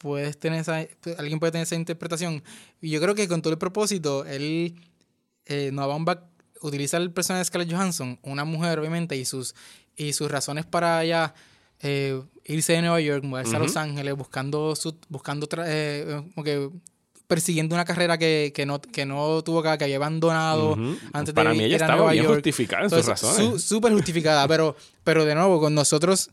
puedes 0.00 0.38
tener 0.38 0.60
esa, 0.60 0.86
alguien 1.18 1.38
puede 1.38 1.52
tener 1.52 1.64
esa 1.64 1.76
interpretación. 1.76 2.42
Y 2.80 2.90
yo 2.90 3.00
creo 3.00 3.14
que 3.14 3.28
con 3.28 3.42
todo 3.42 3.52
el 3.52 3.58
propósito, 3.58 4.24
él, 4.24 4.74
eh, 5.46 5.70
Noah 5.72 5.86
Baumbach 5.86 6.20
utiliza 6.62 6.96
el 6.96 7.10
personaje 7.12 7.40
de 7.40 7.44
Scarlett 7.44 7.70
Johansson, 7.72 8.18
una 8.22 8.44
mujer 8.44 8.78
obviamente, 8.78 9.16
y 9.16 9.24
sus, 9.24 9.54
y 9.96 10.12
sus 10.14 10.30
razones 10.30 10.64
para 10.66 11.04
ella 11.04 11.34
eh, 11.82 12.20
irse 12.44 12.72
de 12.72 12.80
Nueva 12.80 13.00
York, 13.00 13.24
moverse 13.24 13.56
a 13.56 13.58
Los 13.58 13.76
Ángeles, 13.76 14.14
buscando, 14.16 14.74
su, 14.74 14.96
buscando 15.08 15.46
eh, 15.66 16.22
como 16.34 16.44
que 16.44 16.70
persiguiendo 17.26 17.74
una 17.76 17.84
carrera 17.84 18.18
que, 18.18 18.52
que, 18.54 18.66
no, 18.66 18.80
que 18.80 19.06
no 19.06 19.42
tuvo 19.44 19.62
que, 19.62 19.78
que 19.78 19.84
había 19.84 19.96
abandonado 19.96 20.76
antes 21.12 21.32
Para 21.32 21.50
de 21.50 21.56
mí 21.58 21.64
ella 21.64 21.76
estaba 21.76 21.94
Nueva 21.96 22.12
bien 22.12 22.24
York. 22.24 22.34
justificada 22.36 22.82
en 22.84 22.90
sus 22.90 22.98
Entonces, 22.98 23.22
razones. 23.28 23.62
su- 23.62 23.74
Súper 23.76 23.92
justificada, 23.92 24.48
pero, 24.48 24.74
pero 25.04 25.24
de 25.24 25.34
nuevo, 25.36 25.60
con 25.60 25.72
nosotros, 25.74 26.30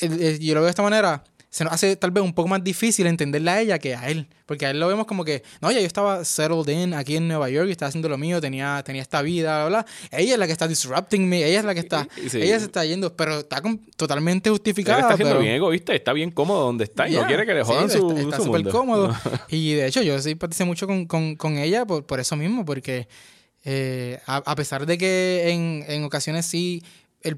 yo 0.00 0.08
lo 0.54 0.60
veo 0.60 0.64
de 0.64 0.70
esta 0.70 0.82
manera, 0.82 1.24
se 1.50 1.64
nos 1.64 1.72
hace 1.72 1.96
tal 1.96 2.10
vez 2.10 2.22
un 2.22 2.34
poco 2.34 2.48
más 2.48 2.62
difícil 2.62 3.06
entenderla 3.06 3.54
a 3.54 3.60
ella 3.60 3.78
que 3.78 3.94
a 3.94 4.08
él. 4.10 4.28
Porque 4.44 4.66
a 4.66 4.70
él 4.70 4.78
lo 4.80 4.86
vemos 4.88 5.06
como 5.06 5.24
que, 5.24 5.42
no, 5.60 5.70
ya 5.72 5.80
yo 5.80 5.86
estaba 5.86 6.24
settled 6.24 6.68
in 6.68 6.92
aquí 6.94 7.16
en 7.16 7.26
Nueva 7.28 7.48
York, 7.50 7.68
y 7.68 7.72
estaba 7.72 7.88
haciendo 7.88 8.08
lo 8.08 8.18
mío, 8.18 8.40
tenía, 8.40 8.82
tenía 8.84 9.02
esta 9.02 9.22
vida, 9.22 9.66
bla, 9.66 9.82
bla. 9.82 9.86
Ella 10.18 10.34
es 10.34 10.38
la 10.38 10.46
que 10.46 10.52
está 10.52 10.68
disrupting 10.68 11.26
me, 11.28 11.38
ella 11.44 11.60
es 11.60 11.64
la 11.64 11.74
que 11.74 11.80
está, 11.80 12.06
Sí, 12.16 12.28
sí. 12.30 12.42
ella 12.42 12.58
se 12.58 12.66
está 12.66 12.84
yendo, 12.84 13.14
pero 13.16 13.38
está 13.40 13.60
com- 13.62 13.78
totalmente 13.96 14.50
justificada. 14.50 15.00
está 15.00 15.16
siendo 15.16 15.34
pero- 15.34 15.40
bien 15.42 15.54
egoísta 15.54 15.94
está 15.94 16.12
bien 16.12 16.30
cómodo 16.30 16.64
donde 16.66 16.84
está 16.84 17.08
y 17.08 17.14
no 17.14 17.26
quiere 17.26 17.44
que 17.46 17.54
le 17.54 17.64
Sí, 17.64 17.70
jodan 17.70 17.90
su, 17.90 18.10
Está, 18.16 18.36
súper 18.38 18.68
cómodo. 18.68 19.14
y 19.48 19.74
de 19.74 19.86
hecho, 19.86 20.02
yo 20.02 20.18
simpaticé 20.20 20.64
mucho 20.64 20.86
con, 20.86 21.06
con, 21.06 21.34
con 21.36 21.58
ella 21.58 21.84
por, 21.86 22.04
por 22.06 22.20
eso 22.20 22.36
mismo, 22.36 22.64
porque 22.64 23.08
eh, 23.64 24.20
a, 24.26 24.36
a 24.36 24.54
pesar 24.54 24.86
de 24.86 24.96
que 24.98 25.50
en, 25.50 25.84
en 25.88 26.04
ocasiones 26.04 26.46
sí 26.46 26.82
el, 27.22 27.36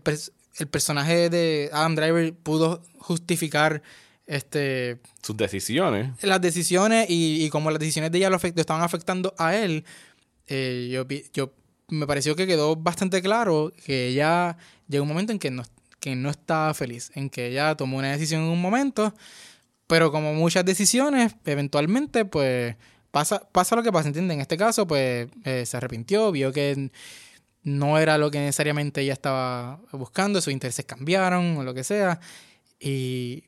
el 0.61 0.69
personaje 0.69 1.31
de 1.31 1.71
Adam 1.73 1.95
Driver 1.97 2.33
pudo 2.35 2.83
justificar 2.99 3.83
este 4.27 5.01
Sus 5.23 5.37
decisiones. 5.37 6.11
las 6.23 6.41
decisiones 6.41 7.09
y, 7.11 7.45
y 7.45 7.51
como 7.51 7.71
las 7.71 7.81
decisiones 7.81 8.13
de 8.13 8.19
ella 8.19 8.31
lo, 8.31 8.39
afect- 8.39 8.55
lo 8.55 8.61
estaban 8.61 8.83
afectando 8.83 9.35
a 9.39 9.57
él, 9.57 9.85
eh, 10.47 10.89
yo, 10.93 11.05
yo 11.33 11.53
me 11.89 12.07
pareció 12.07 12.37
que 12.37 12.47
quedó 12.47 12.77
bastante 12.77 13.21
claro 13.23 13.73
que 13.85 14.09
ella 14.09 14.57
llegó 14.89 15.03
un 15.03 15.09
momento 15.09 15.33
en 15.33 15.39
que 15.41 15.51
no, 15.51 15.65
que 15.99 16.15
no 16.15 16.31
estaba 16.31 16.73
feliz, 16.75 17.11
en 17.15 17.29
que 17.31 17.49
ella 17.49 17.75
tomó 17.77 17.99
una 17.99 18.13
decisión 18.13 18.43
en 18.43 18.49
un 18.49 18.61
momento, 18.61 19.13
pero 19.89 20.13
como 20.13 20.33
muchas 20.35 20.65
decisiones, 20.65 21.35
eventualmente 21.45 22.25
pues 22.25 22.77
pasa, 23.11 23.41
pasa 23.51 23.75
lo 23.75 23.83
que 23.83 23.91
pasa, 23.91 24.07
¿entiendes? 24.09 24.37
En 24.37 24.41
este 24.41 24.57
caso 24.57 24.87
pues 24.87 25.29
eh, 25.45 25.67
se 25.67 25.77
arrepintió, 25.77 26.31
vio 26.31 26.53
que 26.53 26.91
no 27.63 27.99
era 27.99 28.17
lo 28.19 28.31
que 28.31 28.39
necesariamente 28.39 29.01
ella 29.03 29.13
estaba 29.13 29.81
buscando, 29.93 30.41
sus 30.41 30.53
intereses 30.53 30.85
cambiaron 30.85 31.57
o 31.59 31.63
lo 31.65 31.75
que 31.75 31.85
sea, 31.85 32.19
y, 32.79 33.45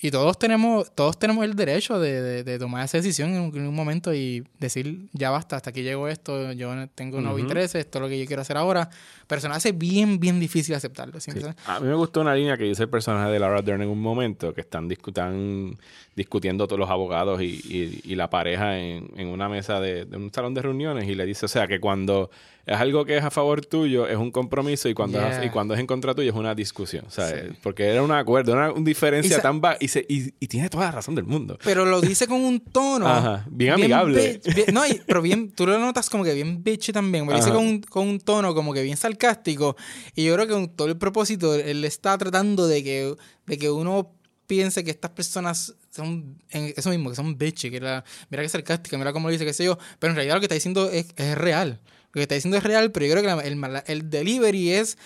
y 0.00 0.10
todos 0.10 0.36
tenemos, 0.36 0.92
todos 0.96 1.16
tenemos 1.16 1.44
el 1.44 1.54
derecho 1.54 2.00
de, 2.00 2.20
de- 2.20 2.42
de 2.44 2.58
tomar 2.58 2.84
esa 2.84 2.98
decisión 2.98 3.32
en 3.34 3.40
un, 3.40 3.56
en 3.56 3.68
un 3.68 3.74
momento 3.74 4.12
y 4.12 4.42
decir, 4.58 5.06
ya 5.12 5.30
basta, 5.30 5.54
hasta 5.54 5.70
aquí 5.70 5.82
llegó 5.82 6.08
esto, 6.08 6.50
yo 6.52 6.72
tengo 6.96 7.20
nuevos 7.20 7.38
Ujú. 7.38 7.48
intereses, 7.48 7.84
esto 7.84 7.98
es 7.98 8.02
lo 8.02 8.08
que 8.08 8.18
yo 8.18 8.26
quiero 8.26 8.42
hacer 8.42 8.56
ahora. 8.56 8.90
Pero 9.28 9.40
se 9.40 9.46
nos 9.46 9.58
hace 9.58 9.70
bien, 9.70 10.18
bien 10.18 10.40
difícil 10.40 10.74
aceptarlo. 10.74 11.20
¿sí? 11.20 11.30
Sí. 11.30 11.38
A 11.66 11.78
mí 11.78 11.86
me 11.86 11.94
gustó 11.94 12.20
una 12.20 12.34
línea 12.34 12.56
que 12.56 12.64
dice 12.64 12.82
el 12.82 12.88
personaje 12.88 13.30
de 13.30 13.38
Laura 13.38 13.62
Dern 13.62 13.80
en 13.82 13.88
un 13.88 14.00
momento, 14.00 14.52
que 14.52 14.62
están, 14.62 14.88
discu- 14.90 15.08
están 15.10 15.78
discutiendo 16.16 16.66
todos 16.66 16.80
los 16.80 16.90
abogados 16.90 17.40
y, 17.40 17.60
y- 17.64 18.00
y 18.02 18.14
la 18.16 18.28
pareja 18.28 18.78
en, 18.80 19.08
en 19.16 19.28
una 19.28 19.48
mesa 19.48 19.78
de, 19.80 20.04
de 20.04 20.16
un 20.16 20.32
salón 20.32 20.52
de 20.54 20.62
reuniones 20.62 21.08
y 21.08 21.14
le 21.14 21.24
dice, 21.24 21.46
o 21.46 21.48
sea, 21.48 21.68
que 21.68 21.78
cuando 21.78 22.28
es 22.66 22.76
algo 22.76 23.04
que 23.04 23.16
es 23.16 23.24
a 23.24 23.30
favor 23.30 23.64
tuyo 23.64 24.06
es 24.06 24.16
un 24.16 24.30
compromiso 24.30 24.88
y 24.88 24.94
cuando, 24.94 25.18
es, 25.20 25.36
Yeah. 25.36 25.44
y 25.46 25.50
cuando 25.50 25.74
es 25.74 25.80
en 25.80 25.86
contra 25.86 26.14
tuyo 26.14 26.30
es 26.30 26.36
una 26.36 26.54
discusión, 26.54 27.04
sea, 27.08 27.28
Sí. 27.28 27.56
porque 27.62 27.86
era 27.88 28.02
un 28.02 28.12
acuerdo, 28.12 28.52
una, 28.52 28.70
una 28.72 28.84
diferencia 28.84 29.38
Y 29.38 29.40
tan 29.40 29.60
va 29.60 29.76
y, 29.80 29.86
y, 30.08 30.34
y 30.38 30.46
tiene 30.48 30.68
toda 30.68 30.84
la 30.86 30.90
razón 30.92 31.14
del 31.14 31.24
mundo. 31.24 31.58
Pero 31.64 31.84
lo 31.84 32.00
dice 32.00 32.26
con 32.26 32.40
un 32.40 32.60
tono. 32.60 33.06
Ajá, 33.08 33.44
bien 33.50 33.72
amigable. 33.72 34.40
bitch, 34.44 34.54
bien- 34.54 34.74
no, 34.74 34.82
pero 35.06 35.22
bien, 35.22 35.50
tú 35.50 35.66
lo 35.66 35.78
notas 35.78 36.08
como 36.08 36.22
que 36.24 36.34
bien 36.34 36.62
bitchy 36.62 36.92
también. 36.92 37.26
Lo 37.26 37.34
dice 37.36 37.50
con 37.50 37.66
un, 37.66 37.80
con 37.80 38.06
un 38.08 38.20
tono 38.20 38.54
como 38.54 38.72
que 38.72 38.82
bien 38.82 38.96
sarcástico. 38.96 39.76
Y 40.14 40.24
yo 40.24 40.34
creo 40.34 40.46
que 40.46 40.52
con 40.52 40.68
todo 40.76 40.88
el 40.88 40.96
propósito, 40.96 41.54
él 41.54 41.84
está 41.84 42.16
tratando 42.18 42.66
de 42.68 42.82
que, 42.84 43.14
de 43.46 43.58
que 43.58 43.70
uno 43.70 44.12
piense 44.46 44.84
que 44.84 44.90
estas 44.90 45.10
personas 45.12 45.74
son 45.90 46.36
en 46.50 46.74
eso 46.76 46.90
mismo, 46.90 47.08
que 47.10 47.16
son 47.16 47.38
bitchy, 47.38 47.70
que 47.70 47.80
la, 47.80 48.04
mira 48.28 48.42
que 48.42 48.48
sarcástica, 48.48 48.98
mira 48.98 49.12
cómo 49.12 49.28
lo 49.28 49.32
dice, 49.32 49.44
qué 49.46 49.52
sé 49.52 49.64
yo. 49.64 49.78
Pero 49.98 50.10
en 50.10 50.16
realidad 50.16 50.34
lo 50.36 50.40
que 50.40 50.44
está 50.46 50.54
diciendo 50.54 50.90
es, 50.90 51.06
es 51.16 51.38
real. 51.38 51.80
Lo 52.12 52.18
que 52.18 52.22
está 52.22 52.34
diciendo 52.34 52.56
es 52.58 52.64
real, 52.64 52.90
pero 52.92 53.06
yo 53.06 53.12
creo 53.12 53.22
que 53.22 53.28
la- 53.28 53.40
el, 53.42 53.82
el 53.86 54.10
delivery 54.10 54.72
es 54.72 54.98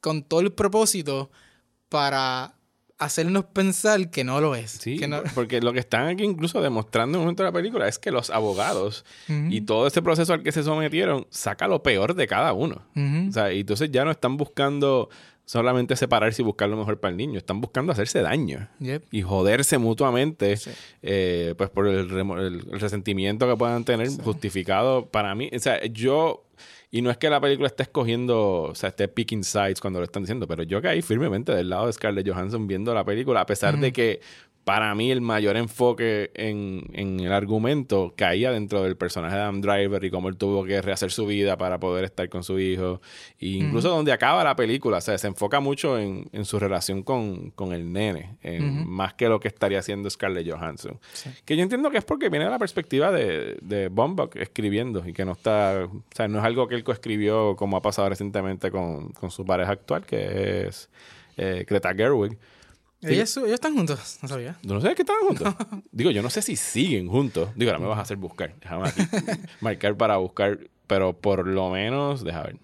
con 0.00 0.22
todo 0.22 0.40
el 0.40 0.52
propósito 0.52 1.30
para 1.88 2.54
hacernos 2.98 3.44
pensar 3.46 4.10
que 4.10 4.22
no 4.24 4.40
lo 4.40 4.54
es. 4.54 4.70
Sí, 4.70 4.98
que 4.98 5.08
no- 5.08 5.22
porque 5.34 5.60
lo 5.60 5.72
que 5.72 5.80
están 5.80 6.06
aquí 6.06 6.22
incluso 6.22 6.62
demostrando 6.62 7.16
en 7.16 7.20
un 7.20 7.24
momento 7.24 7.42
de 7.42 7.48
la 7.48 7.52
película 7.52 7.88
es 7.88 7.98
que 7.98 8.10
los 8.10 8.30
abogados 8.30 9.04
y 9.28 9.62
todo 9.62 9.86
este 9.86 10.00
proceso 10.00 10.32
al 10.32 10.42
que 10.42 10.52
se 10.52 10.62
sometieron 10.62 11.26
saca 11.30 11.66
lo 11.66 11.82
peor 11.82 12.14
de 12.14 12.26
cada 12.28 12.52
uno. 12.52 12.82
O 13.28 13.32
sea, 13.32 13.52
y 13.52 13.60
entonces 13.60 13.90
ya 13.90 14.04
no 14.04 14.10
están 14.12 14.36
buscando 14.36 15.08
solamente 15.46 15.94
separarse 15.96 16.40
y 16.40 16.44
buscar 16.44 16.70
lo 16.70 16.76
mejor 16.78 16.98
para 17.00 17.10
el 17.10 17.18
niño, 17.18 17.36
están 17.36 17.60
buscando 17.60 17.92
hacerse 17.92 18.22
daño 18.22 18.66
Yep. 18.80 19.04
y 19.10 19.20
joderse 19.20 19.76
mutuamente, 19.76 20.56
Sí. 20.56 20.70
eh, 21.02 21.54
pues 21.58 21.68
por 21.68 21.86
el, 21.86 22.08
remo- 22.08 22.38
el- 22.38 22.66
el 22.72 22.80
resentimiento 22.80 23.46
que 23.46 23.54
puedan 23.54 23.84
tener 23.84 24.08
justificado 24.22 25.04
para 25.06 25.34
mí. 25.34 25.50
O 25.54 25.58
sea, 25.58 25.84
yo, 25.84 26.43
y 26.94 27.02
no 27.02 27.10
es 27.10 27.16
que 27.16 27.28
la 27.28 27.40
película 27.40 27.66
esté 27.66 27.82
escogiendo, 27.82 28.62
o 28.62 28.74
sea, 28.76 28.90
esté 28.90 29.08
picking 29.08 29.42
sides 29.42 29.80
cuando 29.80 29.98
lo 29.98 30.04
están 30.04 30.22
diciendo, 30.22 30.46
pero 30.46 30.62
yo 30.62 30.80
caí 30.80 31.02
firmemente 31.02 31.52
del 31.52 31.68
lado 31.68 31.88
de 31.88 31.92
Scarlett 31.92 32.28
Johansson 32.28 32.68
viendo 32.68 32.94
la 32.94 33.04
película, 33.04 33.40
a 33.40 33.46
pesar 33.46 33.80
de 33.80 33.92
que 33.92 34.20
para 34.64 34.94
mí 34.94 35.10
el 35.10 35.20
mayor 35.20 35.56
enfoque 35.58 36.30
en, 36.34 36.84
en 36.94 37.20
el 37.20 37.32
argumento 37.32 38.14
caía 38.16 38.50
dentro 38.50 38.82
del 38.82 38.96
personaje 38.96 39.36
de 39.36 39.42
Adam 39.42 39.60
Driver 39.60 40.02
y 40.02 40.10
cómo 40.10 40.28
él 40.30 40.36
tuvo 40.36 40.64
que 40.64 40.80
rehacer 40.80 41.10
su 41.10 41.26
vida 41.26 41.58
para 41.58 41.78
poder 41.78 42.04
estar 42.04 42.28
con 42.30 42.42
su 42.42 42.58
hijo. 42.58 43.02
E 43.38 43.48
incluso 43.48 43.90
donde 43.90 44.10
acaba 44.12 44.42
la 44.42 44.56
película, 44.56 44.96
o 44.96 45.00
sea, 45.02 45.18
se 45.18 45.26
enfoca 45.26 45.60
mucho 45.60 45.98
en, 45.98 46.28
en 46.32 46.46
su 46.46 46.58
relación 46.58 47.02
con, 47.02 47.50
con 47.50 47.72
el 47.74 47.92
nene, 47.92 48.36
en- 48.42 48.88
más 48.88 49.12
que 49.14 49.28
lo 49.28 49.38
que 49.38 49.48
estaría 49.48 49.78
haciendo 49.80 50.08
Scarlett 50.08 50.50
Johansson. 50.50 50.98
Sí. 51.12 51.30
Que 51.44 51.56
yo 51.56 51.62
entiendo 51.62 51.90
que 51.90 51.98
es 51.98 52.04
porque 52.04 52.30
viene 52.30 52.46
de 52.46 52.50
la 52.50 52.58
perspectiva 52.58 53.12
de, 53.12 53.58
de 53.60 53.88
Baumbach 53.90 54.34
escribiendo 54.36 55.06
y 55.06 55.12
que 55.12 55.24
no 55.26 55.32
está, 55.32 55.84
o 55.92 56.02
sea, 56.14 56.26
no 56.26 56.38
es 56.38 56.44
algo 56.44 56.68
que 56.68 56.74
él 56.74 56.84
coescribió 56.84 57.54
como 57.56 57.76
ha 57.76 57.82
pasado 57.82 58.08
recientemente 58.08 58.70
con, 58.70 59.10
con 59.10 59.30
su 59.30 59.44
pareja 59.44 59.72
actual, 59.72 60.06
que 60.06 60.66
es 60.68 60.88
eh, 61.36 61.66
Greta 61.68 61.94
Gerwig. 61.94 62.38
Ellos, 63.12 63.36
ellos 63.36 63.50
están 63.52 63.74
juntos, 63.74 64.18
no 64.22 64.28
sabía. 64.28 64.56
¿Tú 64.62 64.74
no 64.74 64.80
sabes 64.80 64.96
que 64.96 65.02
estaban 65.02 65.22
juntos? 65.26 65.54
Digo, 65.92 66.10
yo 66.10 66.22
no 66.22 66.30
sé 66.30 66.42
si 66.42 66.56
siguen 66.56 67.08
juntos. 67.08 67.50
Digo, 67.56 67.70
ahora 67.70 67.80
me 67.82 67.88
vas 67.88 67.98
a 67.98 68.02
hacer 68.02 68.16
buscar. 68.16 68.54
Déjame 68.60 68.88
aquí 68.88 69.02
marcar 69.60 69.96
para 69.96 70.16
buscar. 70.16 70.58
Pero 70.86 71.12
por 71.14 71.46
lo 71.46 71.70
menos, 71.70 72.22
deja 72.24 72.42
ver. 72.42 72.56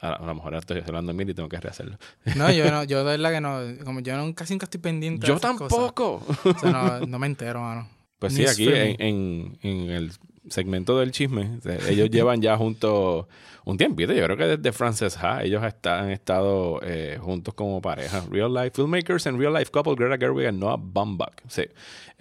A, 0.00 0.18
lo 0.26 0.34
mejor 0.34 0.46
ahora 0.54 0.58
estoy 0.58 0.82
hablando 0.86 1.14
mí 1.14 1.22
y 1.26 1.32
tengo 1.32 1.48
que 1.48 1.58
rehacerlo. 1.60 1.96
No, 2.36 2.50
yo 2.52 2.70
no, 2.70 2.82
yo 2.84 2.98
de 3.04 3.04
verdad 3.16 3.30
que 3.30 3.40
no, 3.40 3.84
como 3.84 4.00
yo 4.00 4.16
no, 4.16 4.34
casi 4.34 4.52
nunca 4.52 4.64
estoy 4.66 4.80
pendiente 4.80 5.26
Yo 5.26 5.34
de 5.34 5.38
esas 5.38 5.56
cosas. 5.56 5.68
tampoco. 5.78 6.22
O 6.44 6.58
sea, 6.58 6.70
no, 6.72 7.06
no 7.06 7.18
me 7.18 7.26
entero, 7.28 7.60
mano. 7.60 7.88
Pues 8.18 8.34
sí, 8.34 8.44
aquí 8.46 8.68
en, 8.68 8.96
en- 9.00 9.58
en 9.62 9.90
el 9.90 10.12
segmento 10.48 10.98
del 10.98 11.12
chisme, 11.12 11.58
ellos 11.88 12.10
llevan 12.10 12.42
ya 12.42 12.56
juntos 12.56 13.26
un 13.64 13.76
tiempito. 13.78 14.12
Yo 14.12 14.24
creo 14.24 14.36
que 14.36 14.44
desde 14.56 14.72
Frances 14.72 15.16
Ha, 15.18 15.42
ellos 15.42 15.62
está- 15.64 16.00
han 16.00 16.10
estado 16.10 16.80
eh, 16.82 17.18
juntos 17.20 17.54
como 17.54 17.80
pareja. 17.80 18.24
Real 18.30 18.52
life 18.52 18.72
filmmakers 18.74 19.26
and 19.26 19.38
real 19.38 19.52
life 19.52 19.70
couple, 19.70 19.94
Greta 19.94 20.16
Gerwig 20.18 20.46
and 20.48 20.58
Noah 20.58 20.78
Baumbach. 20.80 21.34
Sí. 21.48 21.62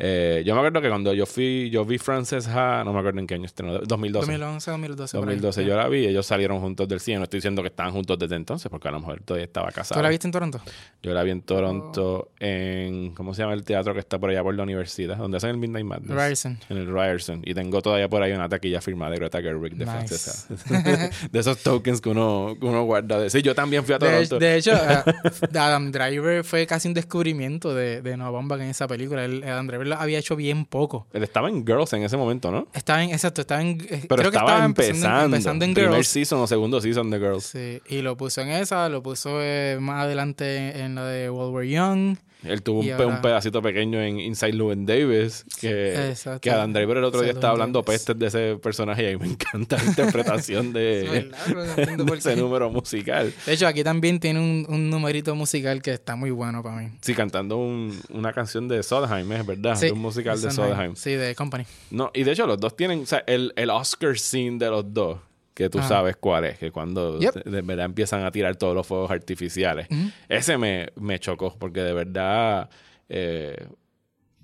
Eh, 0.04 0.42
yo 0.46 0.54
me 0.56 0.62
acuerdo 0.62 0.82
que 0.82 0.90
cuando 0.90 1.14
yo 1.14 1.26
fui, 1.28 1.70
yo 1.70 1.86
vi 1.86 1.98
Frances 2.00 2.48
Ha, 2.48 2.84
no 2.84 2.92
me 2.94 3.00
acuerdo 3.00 3.20
en 3.20 3.28
qué 3.28 3.36
año 3.36 3.46
estrenó, 3.46 3.78
2012. 3.80 4.26
2011, 4.32 4.72
2012. 4.72 5.18
por 5.18 5.30
ahí. 5.30 5.36
2012 5.36 5.66
yo 5.66 5.76
la 5.78 5.88
vi, 5.88 6.06
ellos 6.08 6.26
salieron 6.26 6.60
juntos 6.60 6.88
del 6.88 7.00
cine. 7.00 7.18
No 7.18 7.24
estoy 7.26 7.38
diciendo 7.38 7.62
que 7.62 7.68
estaban 7.68 7.92
juntos 7.94 8.18
desde 8.18 8.36
entonces, 8.36 8.70
porque 8.72 8.88
a 8.88 8.92
lo 8.92 9.00
mejor 9.00 9.22
todavía 9.22 9.46
estaba 9.46 9.72
casado. 9.72 10.00
¿Tú 10.00 10.04
la 10.04 10.10
viste 10.10 10.28
en 10.28 10.32
Toronto? 10.32 10.60
Yo 11.04 11.14
la 11.14 11.22
vi 11.24 11.32
en 11.32 11.42
Toronto, 11.44 12.32
en. 12.40 13.14
¿Cómo 13.14 13.34
se 13.34 13.42
llama 13.44 13.54
el 13.54 13.64
teatro 13.64 13.94
que 13.94 14.00
está 14.00 14.18
por 14.18 14.30
allá 14.32 14.42
por 14.42 14.56
la 14.56 14.64
universidad? 14.64 15.18
Donde 15.18 15.38
hacen 15.38 15.52
el 15.52 15.58
Midnight 15.58 15.86
Madness. 15.86 16.10
Ryerson. 16.16 16.58
En 16.70 16.78
el 16.78 16.88
Ryerson. 16.88 17.42
Y 17.46 17.54
tengo 17.54 17.82
todavía 17.82 18.10
por 18.10 18.24
ahí 18.24 18.32
una 18.32 18.50
taquilla 18.50 18.82
firmada 18.82 19.12
de 19.12 19.18
Greta 19.18 19.42
Gerwig 19.42 19.76
de 19.76 19.86
Nice. 19.86 19.92
Francesa. 20.18 21.10
de 21.32 21.40
esos 21.40 21.58
tokens 21.60 22.02
que 22.02 22.10
uno, 22.10 22.56
que 22.60 22.66
uno 22.66 22.84
guarda. 22.84 23.18
De... 23.20 23.30
Sí, 23.30 23.42
yo 23.42 23.56
también 23.56 23.86
fui 23.86 23.96
a 23.96 23.98
De, 24.00 24.06
Toronto. 24.10 24.38
de 24.40 24.58
hecho, 24.58 24.72
eh, 24.76 25.58
Adam 25.58 25.92
Driver 25.92 26.44
fue 26.44 26.68
casi 26.68 26.88
un 26.90 26.94
descubrimiento 26.94 27.74
de, 27.74 28.02
de 28.02 28.18
Noah 28.18 28.32
Baumbach 28.32 28.60
en 28.60 28.68
esa 28.68 28.88
película. 28.88 29.24
Él- 29.24 29.44
Adam 29.44 29.66
Driver 29.68 29.88
lo 29.88 29.96
había 29.96 30.20
hecho 30.20 30.36
bien 30.36 30.66
poco. 30.66 31.08
Él 31.14 31.24
estaba 31.24 31.48
en 31.50 31.66
Girls 31.66 31.94
en 31.94 32.04
ese 32.04 32.18
momento, 32.18 32.52
¿no? 32.52 32.68
Estaba 32.74 33.02
en, 33.04 33.12
exacto, 33.12 33.42
estaba 33.42 33.62
en, 33.62 33.80
eh, 33.90 34.04
Pero 34.08 34.08
creo 34.08 34.18
que 34.32 34.38
estaba 34.38 34.52
estaba 34.52 34.66
empezando. 34.66 34.98
empezando, 34.98 35.26
empezando 35.38 35.66
en 35.66 35.74
primer 35.74 35.92
Girls. 35.92 36.08
season 36.08 36.40
o 36.42 36.48
segundo 36.48 36.82
season 36.82 37.10
de 37.10 37.20
Girls. 37.20 37.44
Sí, 37.46 37.82
y 37.88 38.02
lo 38.02 38.18
puso 38.18 38.42
en 38.42 38.50
esa, 38.50 38.90
lo 38.90 39.02
puso 39.02 39.38
eh, 39.42 39.78
más 39.80 40.04
adelante 40.04 40.80
en 40.82 40.96
la 40.96 41.06
de 41.06 41.30
While 41.30 41.50
We're 41.52 41.70
Young. 41.70 42.18
Él 42.44 42.64
tuvo 42.64 42.80
un, 42.80 43.22
pedacito 43.22 43.62
pequeño 43.62 44.02
en 44.02 44.20
Inside 44.20 44.54
Llewyn 44.54 44.86
Davis, 44.86 45.46
que, 45.60 46.14
que 46.42 46.50
Adam 46.50 46.74
Driver 46.74 46.98
el 46.98 47.04
otro 47.04 47.22
día 47.22 47.32
estaba 47.34 47.54
Llewyn 47.54 47.62
hablando 47.62 47.84
pestes 47.84 48.18
de 48.18 48.28
ese 48.28 48.56
personaje 48.62 49.04
y 49.04 49.14
a 49.14 49.18
mí 49.18 49.26
me 49.26 49.34
encanta 49.34 49.78
la 49.78 49.84
interpretación 49.86 50.74
de, 50.74 51.30
verdad, 51.56 51.98
no 51.98 52.14
ese 52.14 52.36
número 52.36 52.70
musical. 52.70 53.34
De 53.46 53.54
hecho, 53.54 53.68
aquí 53.68 53.84
también 53.84 54.20
tiene 54.20 54.40
un, 54.40 54.66
un 54.70 54.90
numerito 54.90 55.36
musical 55.36 55.82
que 55.82 55.92
está 55.92 56.16
muy 56.16 56.32
bueno 56.32 56.64
para 56.64 56.78
mí. 56.78 56.90
Sí, 57.02 57.14
cantando 57.14 57.58
un- 57.58 58.00
una 58.10 58.34
canción 58.34 58.68
de 58.68 58.82
Sondheim, 58.84 59.32
es 59.32 59.46
verdad, 59.46 59.80
de 59.80 59.92
un 59.92 60.00
musical 60.00 60.42
de 60.42 60.52
Sondheim. 60.52 60.76
Sondheim. 60.76 60.96
Sí, 60.96 61.12
de 61.12 61.36
Company. 61.36 61.66
No, 61.92 62.12
y 62.14 62.24
de 62.24 62.32
hecho 62.32 62.48
los 62.48 62.60
dos 62.60 62.76
tienen, 62.76 63.02
o 63.04 63.06
sea, 63.06 63.24
el, 63.28 63.54
el 63.56 63.70
Oscar 63.70 64.18
scene 64.18 64.58
de 64.58 64.70
los 64.70 64.94
dos, 64.94 65.20
que 65.54 65.70
tú 65.70 65.80
Ajá. 65.80 65.88
sabes 65.88 66.16
cuál 66.16 66.46
es, 66.46 66.58
que 66.58 66.72
cuando 66.72 67.20
Yep. 67.20 67.44
de, 67.46 67.62
verdad 67.62 67.86
empiezan 67.86 68.24
a 68.24 68.32
tirar 68.32 68.56
todos 68.56 68.74
los 68.76 68.88
fuegos 68.88 69.12
artificiales. 69.12 69.88
Ese 70.30 70.58
me, 70.58 70.88
me 70.96 71.20
chocó, 71.20 71.56
porque 71.60 71.82
de 71.82 71.94
verdad, 71.94 72.70
eh, 73.10 73.68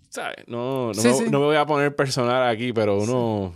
¿sabes? 0.09 0.37
No, 0.47 0.87
no, 0.87 0.93
Sí, 0.93 1.07
me, 1.07 1.13
sí. 1.13 1.23
no 1.29 1.39
me 1.39 1.45
voy 1.45 1.55
a 1.55 1.65
poner 1.65 1.95
personal 1.95 2.47
aquí, 2.47 2.73
pero 2.73 2.97
uno, 2.97 3.53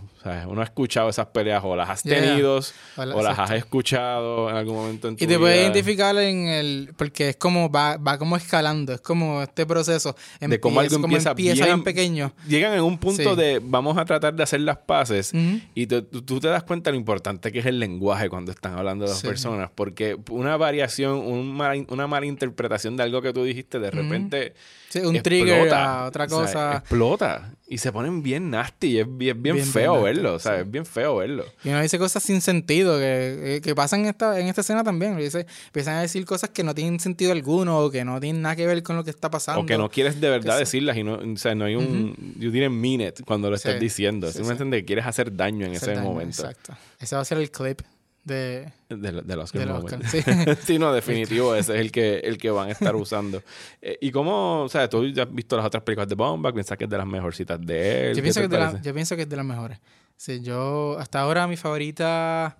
uno 0.48 0.60
ha 0.60 0.64
escuchado 0.64 1.08
esas 1.08 1.26
peleas, 1.26 1.62
o 1.64 1.74
las 1.76 1.88
has 1.90 2.02
Yeah. 2.02 2.20
tenido, 2.20 2.58
O 2.96 3.04
la- 3.04 3.14
o 3.16 3.22
las 3.22 3.38
has 3.38 3.50
escuchado 3.52 4.50
en 4.50 4.56
algún 4.56 4.74
momento 4.76 5.08
en 5.08 5.16
tu 5.16 5.24
Y 5.24 5.26
te 5.26 5.38
puedes 5.38 5.60
identificar 5.62 6.16
en 6.18 6.46
el... 6.48 6.92
Porque 6.96 7.30
es 7.30 7.36
como... 7.36 7.70
Va, 7.70 7.96
va 7.96 8.18
como 8.18 8.36
escalando. 8.36 8.92
Es 8.92 9.00
como 9.00 9.42
este 9.42 9.66
proceso. 9.66 10.14
De 10.40 10.60
cómo 10.60 10.80
algo 10.80 10.96
empieza 10.96 11.30
empieza 11.30 11.64
bien- 11.64 11.76
bien 11.76 11.84
pequeño. 11.84 12.32
Llegan 12.48 12.74
en 12.74 12.82
un 12.82 12.98
punto 12.98 13.34
Sí. 13.34 13.36
de 13.40 13.60
vamos 13.62 13.96
a 13.98 14.04
tratar 14.04 14.34
de 14.34 14.42
hacer 14.42 14.60
las 14.60 14.78
paces 14.78 15.32
y 15.74 15.86
te- 15.86 16.02
tú, 16.02 16.40
te 16.40 16.48
das 16.48 16.62
cuenta 16.64 16.90
lo 16.90 16.96
importante 16.96 17.50
que 17.52 17.58
es 17.60 17.66
el 17.66 17.78
lenguaje 17.78 18.28
cuando 18.28 18.52
están 18.52 18.74
hablando 18.78 19.04
de 19.04 19.10
dos 19.10 19.20
Sí. 19.20 19.26
personas, 19.26 19.70
porque 19.74 20.16
una 20.30 20.56
variación, 20.56 21.18
un 21.18 21.52
una 21.88 22.06
mala 22.06 22.26
interpretación 22.26 22.96
de 22.96 23.02
algo 23.04 23.22
que 23.22 23.32
tú 23.32 23.44
dijiste, 23.44 23.78
de 23.78 23.90
repente 23.90 24.54
Sí, 24.88 24.98
un 25.00 25.16
explota. 25.16 25.22
trigger 25.22 25.74
a 25.74 26.04
otra 26.06 26.24
O 26.24 26.28
sea, 26.28 26.38
cosa. 26.38 26.76
explota 26.78 27.52
y 27.74 27.78
se 27.78 27.90
ponen 27.90 28.22
bien 28.22 28.50
nasty 28.50 28.88
y 28.88 28.98
es 29.00 29.06
bien, 29.08 29.42
bien, 29.42 29.56
Bien, 29.56 29.66
feo 29.66 29.92
bien 29.94 30.04
verlo, 30.04 30.28
o 30.30 30.32
nasty, 30.34 30.48
sea, 30.48 30.56
sí. 30.58 30.62
es 30.64 30.70
bien 30.70 30.84
feo 30.86 31.16
verlo. 31.16 31.44
Y 31.64 31.70
uno 31.70 31.80
dice 31.80 31.98
cosas 31.98 32.22
sin 32.22 32.40
sentido 32.40 32.98
que, 32.98 33.60
que 33.64 33.74
pasan 33.74 34.00
en 34.00 34.06
esta, 34.06 34.38
en 34.38 34.46
esta 34.48 34.60
escena 34.60 34.84
también. 34.84 35.16
Dice, 35.16 35.46
empiezan 35.66 35.94
a 35.96 36.02
decir 36.02 36.24
cosas 36.26 36.50
que 36.50 36.62
no 36.64 36.74
tienen 36.74 37.00
sentido 37.00 37.32
alguno 37.32 37.78
o 37.78 37.90
que 37.90 38.04
no 38.04 38.20
tienen 38.20 38.42
nada 38.42 38.56
que 38.56 38.66
ver 38.66 38.82
con 38.82 38.96
lo 38.96 39.04
que 39.04 39.10
está 39.10 39.30
pasando. 39.30 39.62
O 39.62 39.66
que 39.66 39.78
no 39.78 39.88
quieres 39.88 40.20
de 40.20 40.28
verdad 40.28 40.58
Que 40.58 40.66
sí. 40.66 40.78
decirlas 40.78 40.96
y 40.98 41.02
no, 41.04 41.14
o 41.14 41.36
sea, 41.36 41.54
no 41.54 41.64
hay 41.64 41.76
un, 41.76 42.14
you 42.38 42.50
didn't 42.50 42.72
mean 42.72 43.00
it 43.00 43.20
cuando 43.24 43.48
lo 43.48 43.56
estás 43.56 43.74
Sí. 43.74 43.78
diciendo. 43.80 44.26
Sí, 44.30 44.38
Simplemente 44.44 44.76
que 44.78 44.84
quieres 44.84 45.06
hacer 45.06 45.34
daño 45.34 45.64
en 45.64 45.74
Hacer 45.76 45.90
ese 45.90 45.96
daño, 45.98 46.08
momento. 46.10 46.42
Exacto. 46.42 46.74
Ese 47.00 47.16
va 47.16 47.22
a 47.22 47.24
ser 47.24 47.38
el 47.38 47.50
clip 47.50 47.80
de... 48.24 48.72
Del, 48.88 49.26
del 49.26 49.38
Oscar 49.40 49.60
Del. 49.62 49.70
Oscar, 49.70 50.00
sí. 50.08 50.20
sí, 50.64 50.78
no, 50.78 50.92
definitivo, 50.92 51.54
ese 51.56 51.74
es 51.74 51.80
el 51.80 51.90
que, 51.92 52.18
el 52.20 52.38
que 52.38 52.50
van 52.50 52.68
a 52.68 52.72
estar 52.72 52.94
usando. 52.94 53.42
Eh, 53.80 53.98
y 54.00 54.10
cómo, 54.10 54.62
o 54.62 54.68
sea, 54.68 54.88
tú 54.88 55.06
ya 55.08 55.24
has 55.24 55.32
visto 55.34 55.56
las 55.56 55.66
otras 55.66 55.82
películas 55.82 56.08
de 56.08 56.14
Bomba, 56.14 56.52
piensas 56.52 56.76
que 56.78 56.84
es 56.84 56.90
de 56.90 56.98
las 56.98 57.06
mejorcitas 57.06 57.60
de 57.60 58.10
él. 58.10 58.10
Yo 58.10 58.16
¿Qué 58.16 58.22
pienso, 58.22 58.40
que 58.40 58.44
es 58.44 58.50
de 58.50 58.58
la- 58.58 58.80
yo 58.82 58.94
pienso 58.94 59.16
que 59.16 59.22
es 59.22 59.28
de 59.28 59.36
las 59.36 59.44
mejores. 59.46 59.78
Sí, 60.16 60.40
yo 60.40 60.96
hasta 61.00 61.20
ahora 61.20 61.46
mi 61.48 61.56
favorita... 61.56 62.56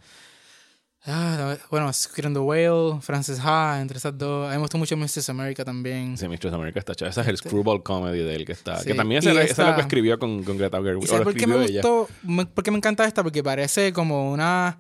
ah, 1.05 1.57
bueno, 1.71 1.87
and 1.87 2.35
the 2.35 2.41
Whale, 2.41 3.01
Frances 3.01 3.41
Ha, 3.45 3.79
entre 3.81 3.99
esas 3.99 4.17
dos. 4.17 4.47
A 4.47 4.51
mí 4.51 4.57
me 4.57 4.61
gustó 4.63 4.79
mucho 4.79 4.97
Mrs. 4.97 5.29
America 5.31 5.65
también. 5.65 6.17
Sí, 6.17 6.29
Mistress 6.29 6.55
America 6.55 6.79
está 6.81 6.95
chévere. 6.95 7.11
Ese 7.11 7.21
es 7.21 7.29
el 7.29 7.37
screwball 7.37 7.83
comedy 7.83 8.19
de 8.21 8.35
él 8.35 8.45
que 8.45 8.53
está. 8.53 8.79
Sí, 8.79 8.87
Que 8.89 8.95
también 8.95 9.23
y 9.23 9.27
ese, 9.29 9.31
ese 9.43 9.51
es 9.53 9.59
lo 9.59 9.65
esta- 9.65 9.75
que 9.77 9.81
escribió 9.83 10.19
con, 10.19 10.43
con 10.45 10.57
Greta 10.59 10.79
Gerwig. 10.83 11.03
¿Y 11.03 11.05
O 11.05 11.09
sabes 11.09 11.21
lo 11.21 11.25
por 11.25 11.35
qué 11.35 11.47
me 11.47 11.55
escribió 11.65 11.81
ella. 11.81 11.89
gustó? 11.89 12.15
Me- 12.23 12.47
¿Por 12.47 12.65
qué 12.65 12.71
me 12.71 12.77
encanta 12.79 13.05
esta? 13.05 13.23
Porque 13.23 13.43
parece 13.43 13.93
como 13.93 14.33
una... 14.33 14.79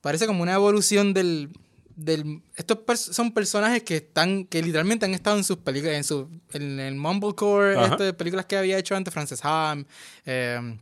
Parece 0.00 0.26
como 0.26 0.42
una 0.42 0.54
evolución 0.54 1.12
del... 1.14 1.50
del 1.96 2.42
estos 2.56 2.78
pers- 2.78 3.12
son 3.12 3.32
personajes 3.32 3.82
que 3.82 3.96
están... 3.96 4.44
Que 4.44 4.62
literalmente 4.62 5.04
han 5.06 5.14
estado 5.14 5.36
en 5.36 5.44
sus 5.44 5.56
películas... 5.58 5.96
En, 5.96 6.04
su, 6.04 6.28
en 6.52 6.78
el 6.80 6.94
Mumblecore, 6.94 7.82
este, 7.84 8.12
películas 8.12 8.46
que 8.46 8.56
había 8.56 8.78
hecho 8.78 8.94
antes 8.94 9.12
Frances 9.12 9.40
Ham. 9.42 9.84
Eh, 10.24 10.78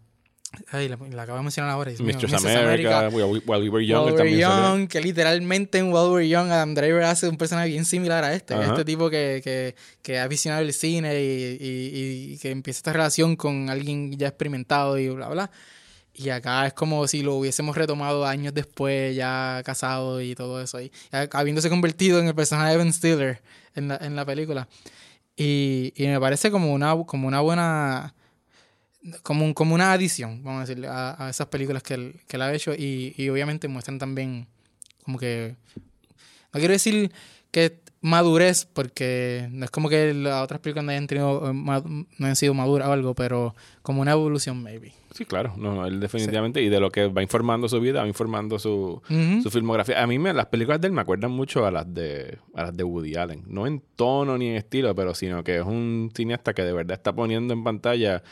ay, 0.70 0.88
la, 0.88 0.96
la 1.11 1.22
acabo 1.22 1.38
de 1.38 1.44
mencionar 1.44 1.70
ahora. 1.70 1.92
Mistress. 1.98 2.44
America, 2.44 3.09
While 3.09 3.24
We, 3.24 3.38
While 3.46 3.62
We 3.62 3.68
Were 3.68 3.87
Young, 3.87 4.12
While 4.12 4.22
We. 4.22 4.38
Young, 4.38 4.87
que 4.88 5.00
literalmente 5.00 5.79
en 5.79 5.87
While 5.87 6.09
We 6.09 6.12
Were 6.14 6.29
Young 6.29 6.50
Adam 6.50 6.74
Driver 6.74 7.02
hace 7.05 7.29
un 7.29 7.37
personaje 7.37 7.68
bien 7.68 7.85
similar 7.85 8.22
a 8.24 8.35
este. 8.35 8.55
Ajá. 8.55 8.66
Este 8.72 8.85
tipo 8.85 9.11
que, 9.11 9.40
que, 9.42 9.74
que 10.02 10.18
ha 10.18 10.29
visionado 10.29 10.62
el 10.62 10.72
cine 10.72 11.20
y, 11.20 11.59
y- 11.61 12.33
y 12.35 12.38
que 12.38 12.50
empieza 12.50 12.79
esta 12.79 12.92
relación 12.92 13.37
con 13.37 13.70
alguien 13.70 14.16
ya 14.16 14.29
experimentado 14.29 14.98
y 14.98 15.09
bla, 15.09 15.29
bla. 15.29 15.50
Y 16.18 16.31
acá 16.31 16.66
es 16.66 16.72
como 16.72 17.07
si 17.07 17.22
lo 17.22 17.35
hubiésemos 17.37 17.76
retomado 17.76 18.24
años 18.26 18.55
después, 18.55 19.14
ya 19.14 19.61
casado 19.64 20.20
y 20.22 20.35
todo 20.35 20.62
eso. 20.62 20.81
Y 20.81 20.90
habiéndose 21.33 21.68
convertido 21.68 22.18
en 22.20 22.26
el 22.29 22.35
personaje 22.35 22.70
de 22.72 22.76
Ben 22.79 22.92
Stiller 22.92 23.42
en 23.74 23.88
la, 23.88 23.96
en 23.96 24.16
la 24.16 24.24
película. 24.24 24.66
Y, 25.37 25.92
y 25.94 26.07
me 26.07 26.18
parece 26.18 26.50
como 26.50 26.72
una, 26.72 26.96
como 27.05 27.29
una 27.29 27.40
buena 27.40 28.14
como, 29.22 29.44
un- 29.44 29.55
como 29.55 29.74
una 29.74 29.92
adición, 29.92 30.42
vamos 30.42 30.59
a 30.59 30.66
decirle, 30.66 30.88
a, 30.88 31.26
a 31.26 31.31
esas 31.31 31.46
películas 31.48 31.83
que 31.83 31.94
él, 31.94 32.20
que 32.26 32.37
él 32.37 32.42
ha 32.42 32.52
hecho 32.52 32.74
y, 32.74 33.14
y 33.16 33.29
obviamente 33.29 33.68
muestran 33.68 33.98
también 33.98 34.46
como 35.05 35.18
que, 35.18 35.55
no 36.52 36.59
quiero 36.59 36.72
decir 36.72 37.12
que 37.52 37.79
madurez, 38.00 38.66
porque 38.72 39.48
no 39.50 39.64
es 39.64 39.70
como 39.70 39.88
que 39.88 40.14
las 40.14 40.42
otras 40.42 40.61
películas 40.61 40.85
no 40.85 40.90
hayan, 40.92 41.06
tenido, 41.06 41.50
eh, 41.50 41.54
no 41.54 42.02
hayan 42.20 42.37
sido 42.37 42.54
maduras 42.54 42.88
o 42.88 42.92
algo, 42.92 43.14
pero 43.14 43.54
como 43.82 44.02
una 44.02 44.12
evolución, 44.12 44.62
maybe. 44.62 44.92
Sí, 45.16 45.24
claro. 45.24 45.54
No, 45.56 45.74
no, 45.74 45.87
él 45.87 45.98
definitivamente. 45.98 46.61
Y 46.61 46.68
de 46.68 46.78
lo 46.78 46.90
que 46.90 47.09
va 47.09 47.22
informando 47.22 47.68
su 47.70 47.80
vida, 47.80 48.02
va 48.02 48.06
informando 48.06 48.59
su, 48.59 49.00
su 49.42 49.50
filmografía. 49.50 50.02
A 50.02 50.06
mí 50.06 50.18
me, 50.18 50.35
las 50.35 50.46
películas 50.46 50.80
de 50.80 50.88
él 50.88 50.92
me 50.92 51.00
acuerdan 51.00 51.30
mucho 51.30 51.64
a 51.64 51.70
las 51.70 51.92
de 51.92 52.38
a 52.54 52.64
las 52.64 52.76
de 52.76 52.85
Woody 52.85 53.16
Allen. 53.16 53.44
No 53.46 53.66
en 53.66 53.82
tono 53.96 54.37
ni 54.37 54.48
en 54.48 54.56
estilo, 54.56 54.94
pero 54.94 55.14
sino 55.14 55.42
que 55.42 55.56
es 55.56 55.64
un 55.64 56.12
cineasta 56.14 56.52
que 56.52 56.62
de 56.62 56.72
verdad 56.74 56.98
está 56.98 57.14
poniendo 57.14 57.54
en 57.54 57.64
pantalla 57.64 58.22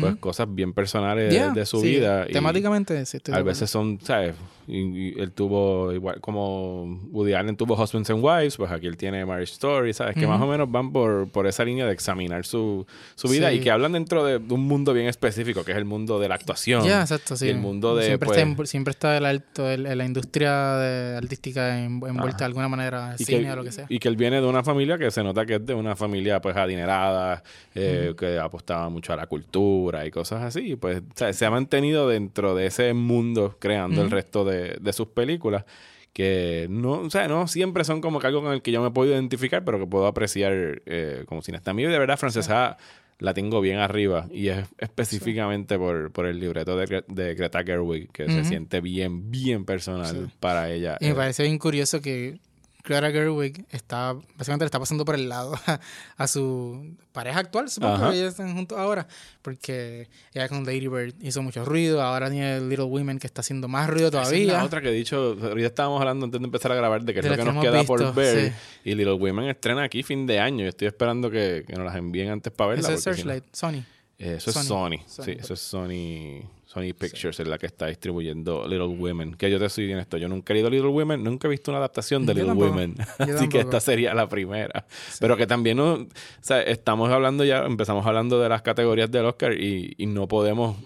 pues 0.00 0.16
cosas 0.16 0.46
bien 0.52 0.72
personales 0.72 1.32
Yeah, 1.32 1.50
de, 1.50 1.60
de 1.60 1.66
su 1.66 1.80
sí, 1.80 1.90
vida. 1.96 2.26
y 2.28 2.32
Temáticamente, 2.32 3.04
sí, 3.06 3.16
estoy 3.18 3.34
a 3.34 3.42
veces 3.42 3.70
son, 3.70 3.98
¿sabes? 4.02 4.34
Y, 4.66 4.78
y 5.10 5.20
él 5.20 5.30
tuvo, 5.32 5.92
igual 5.92 6.20
como 6.22 6.84
Woody 7.12 7.34
Allen 7.34 7.54
tuvo 7.56 7.74
Husbands 7.74 8.08
and 8.10 8.24
Wives, 8.24 8.56
pues 8.56 8.70
aquí 8.70 8.86
él 8.86 8.96
tiene 8.96 9.24
Marriage 9.26 9.52
Story, 9.52 9.92
¿sabes? 9.92 10.14
Que 10.16 10.26
más 10.26 10.40
o 10.40 10.46
menos 10.46 10.70
van 10.70 10.90
por, 10.90 11.28
por 11.28 11.46
esa 11.46 11.64
línea 11.64 11.86
de 11.86 11.92
examinar 11.92 12.46
su, 12.46 12.86
su 13.14 13.28
vida 13.28 13.50
Sí. 13.50 13.56
y 13.56 13.60
que 13.60 13.70
hablan 13.70 13.92
dentro 13.92 14.24
de, 14.24 14.36
un 14.38 14.62
mundo 14.62 14.92
bien 14.94 15.06
específico, 15.06 15.64
que 15.64 15.72
es 15.72 15.76
el 15.78 15.84
mundo 15.84 16.18
de 16.18 16.28
la 16.28 16.36
actuación. 16.36 16.82
Ya, 16.84 17.02
exacto, 17.02 17.36
sí. 17.36 17.46
y 17.46 17.50
el 17.50 17.58
mundo 17.58 17.94
de, 17.94 18.06
Siempre, 18.06 18.26
pues, 18.26 18.38
está, 18.38 18.66
siempre 18.66 18.90
está 18.92 19.16
el 19.18 19.26
alto, 19.26 19.70
el- 19.70 19.82
la 19.82 20.04
industria 20.04 20.76
de- 20.78 21.16
artística 21.18 21.78
en- 21.84 22.00
envuelta 22.06 22.38
de 22.38 22.44
alguna 22.46 22.68
manera, 22.68 23.16
y 23.18 23.24
cine 23.24 23.42
que, 23.44 23.50
o 23.52 23.56
lo 23.56 23.64
que 23.64 23.72
sea. 23.72 23.86
y 23.90 23.98
que 23.98 24.08
él 24.08 24.16
viene 24.16 24.40
de 24.40 24.46
una 24.46 24.62
familia 24.64 24.96
que 24.96 25.10
se 25.10 25.22
nota 25.22 25.44
que 25.44 25.56
es 25.56 25.66
de 25.66 25.74
una 25.74 25.94
familia 25.94 26.40
pues 26.40 26.56
adinerada, 26.56 27.42
eh, 27.74 28.14
que 28.18 28.38
apostaba 28.38 28.88
mucho 28.88 29.12
a 29.12 29.16
la 29.16 29.26
cultura 29.26 29.83
y 30.06 30.10
cosas 30.10 30.42
así. 30.42 30.76
Pues 30.76 31.00
o 31.00 31.16
sea, 31.16 31.32
se 31.32 31.44
ha 31.46 31.50
mantenido 31.50 32.08
dentro 32.08 32.54
de 32.54 32.66
ese 32.66 32.92
mundo 32.94 33.56
creando 33.58 34.00
el 34.00 34.06
Ujú. 34.06 34.14
resto 34.16 34.44
de, 34.44 34.76
de 34.80 34.92
sus 34.92 35.08
películas. 35.08 35.64
Que 36.12 36.68
no, 36.70 36.92
o 37.00 37.10
sea, 37.10 37.26
no 37.26 37.48
siempre 37.48 37.82
son 37.84 38.00
como 38.00 38.20
que 38.20 38.28
algo 38.28 38.40
con 38.42 38.52
el 38.52 38.62
que 38.62 38.70
yo 38.70 38.80
me 38.80 38.90
puedo 38.92 39.10
identificar, 39.12 39.64
pero 39.64 39.80
que 39.80 39.86
puedo 39.86 40.06
apreciar 40.06 40.80
eh, 40.86 41.24
como 41.26 41.42
cineasta. 41.42 41.72
A 41.72 41.74
mí, 41.74 41.82
de 41.82 41.98
verdad, 41.98 42.16
Francesa 42.16 42.76
la 43.18 43.34
tengo 43.34 43.60
bien 43.60 43.78
arriba 43.78 44.28
y 44.30 44.48
es 44.48 44.64
específicamente 44.78 45.76
por, 45.78 46.12
por 46.12 46.26
el 46.26 46.38
libreto 46.38 46.76
de, 46.76 47.04
de 47.08 47.34
Greta 47.34 47.64
Gerwig, 47.64 48.10
que 48.12 48.28
se 48.28 48.40
Ujú. 48.40 48.44
siente 48.48 48.80
bien, 48.80 49.30
bien 49.32 49.64
personal 49.64 50.28
Sí. 50.28 50.36
para 50.38 50.70
ella. 50.70 50.96
Y 51.00 51.06
me 51.06 51.10
Eh, 51.12 51.14
parece 51.14 51.42
bien 51.42 51.58
curioso 51.58 52.00
que 52.00 52.38
Greta 52.84 53.10
Gerwig 53.10 53.64
está, 53.70 54.12
básicamente 54.36 54.64
le 54.64 54.66
está 54.66 54.78
pasando 54.78 55.04
por 55.06 55.14
el 55.14 55.28
lado 55.28 55.54
a, 55.66 55.80
a 56.18 56.28
su 56.28 56.94
pareja 57.12 57.38
actual, 57.40 57.70
supongo 57.70 57.94
Ajá. 57.94 58.10
que 58.10 58.18
ellos 58.18 58.28
están 58.32 58.54
juntos 58.54 58.76
ahora, 58.76 59.06
porque 59.40 60.08
ella 60.34 60.48
con 60.50 60.64
Lady 60.66 60.88
Bird 60.88 61.14
hizo 61.22 61.40
mucho 61.42 61.64
ruido, 61.64 62.02
ahora 62.02 62.30
tiene 62.30 62.60
Little 62.60 62.84
Women 62.84 63.18
que 63.18 63.26
está 63.26 63.40
haciendo 63.40 63.68
más 63.68 63.88
ruido 63.88 64.08
Esa 64.08 64.20
es 64.22 64.28
todavía. 64.28 64.52
la 64.52 64.64
otra 64.64 64.82
que 64.82 64.90
he 64.90 64.92
dicho, 64.92 65.36
ahorita 65.40 65.66
estábamos 65.68 65.98
hablando 66.00 66.26
antes 66.26 66.38
de 66.40 66.44
empezar 66.44 66.72
a 66.72 66.74
grabar 66.74 67.02
de 67.02 67.14
que 67.14 67.20
es 67.20 67.24
De 67.24 67.30
lo 67.30 67.36
que 67.36 67.42
que 67.42 67.52
nos 67.52 67.62
queda 67.64 67.78
visto, 67.78 67.86
por 67.96 68.14
ver. 68.14 68.52
sí. 68.52 68.90
Y 68.90 68.94
Little 68.94 69.14
Women 69.14 69.46
estrena 69.48 69.82
aquí 69.84 70.02
fin 70.02 70.26
de 70.26 70.38
año. 70.40 70.64
Yo 70.64 70.68
estoy 70.68 70.88
esperando 70.88 71.30
que, 71.30 71.64
que 71.66 71.72
nos 71.74 71.86
las 71.86 71.96
envíen 71.96 72.28
antes 72.30 72.52
para 72.52 72.70
verla. 72.70 72.88
Ese 72.90 72.94
es 72.98 73.04
porque 73.04 73.16
si 73.22 73.24
no- 73.26 73.32
Searchlight, 73.32 73.54
Sony. 73.54 73.84
Eh, 74.18 74.34
eso 74.36 74.50
es 74.50 74.56
Sony. 74.56 74.98
Sony. 75.06 75.24
Sí, 75.24 75.30
eso 75.38 75.54
es 75.54 75.60
Sony. 75.60 76.42
Sony 76.74 76.92
Pictures 76.92 77.38
es 77.38 77.46
la 77.46 77.56
que 77.56 77.66
está 77.66 77.86
distribuyendo 77.86 78.66
Little 78.66 78.88
Women. 78.88 79.34
Que 79.34 79.50
yo 79.50 79.60
te 79.60 79.68
soy 79.68 79.86
bien 79.86 79.98
esto. 79.98 80.16
Yo 80.16 80.28
nunca 80.28 80.52
he 80.52 80.54
leído 80.54 80.70
Little 80.70 80.88
Women, 80.88 81.22
nunca 81.22 81.46
he 81.46 81.50
visto 81.50 81.70
una 81.70 81.78
adaptación 81.78 82.26
de 82.26 82.34
Yo 82.34 82.40
Little 82.40 82.48
tampoco. 82.48 82.70
Women. 82.70 82.96
Así 83.18 83.48
que 83.48 83.60
esta 83.60 83.78
sería 83.78 84.12
la 84.14 84.28
primera. 84.28 84.84
Pero 85.20 85.36
que 85.36 85.46
también 85.46 85.76
no. 85.76 85.94
O 85.94 86.08
sea, 86.40 86.60
estamos 86.62 87.10
hablando 87.10 87.44
ya, 87.44 87.64
empezamos 87.64 88.04
hablando 88.06 88.40
de 88.40 88.48
las 88.48 88.62
categorías 88.62 89.10
del 89.10 89.26
Oscar 89.26 89.52
y, 89.52 89.94
y 89.96 90.06
no 90.06 90.26
podemos 90.26 90.76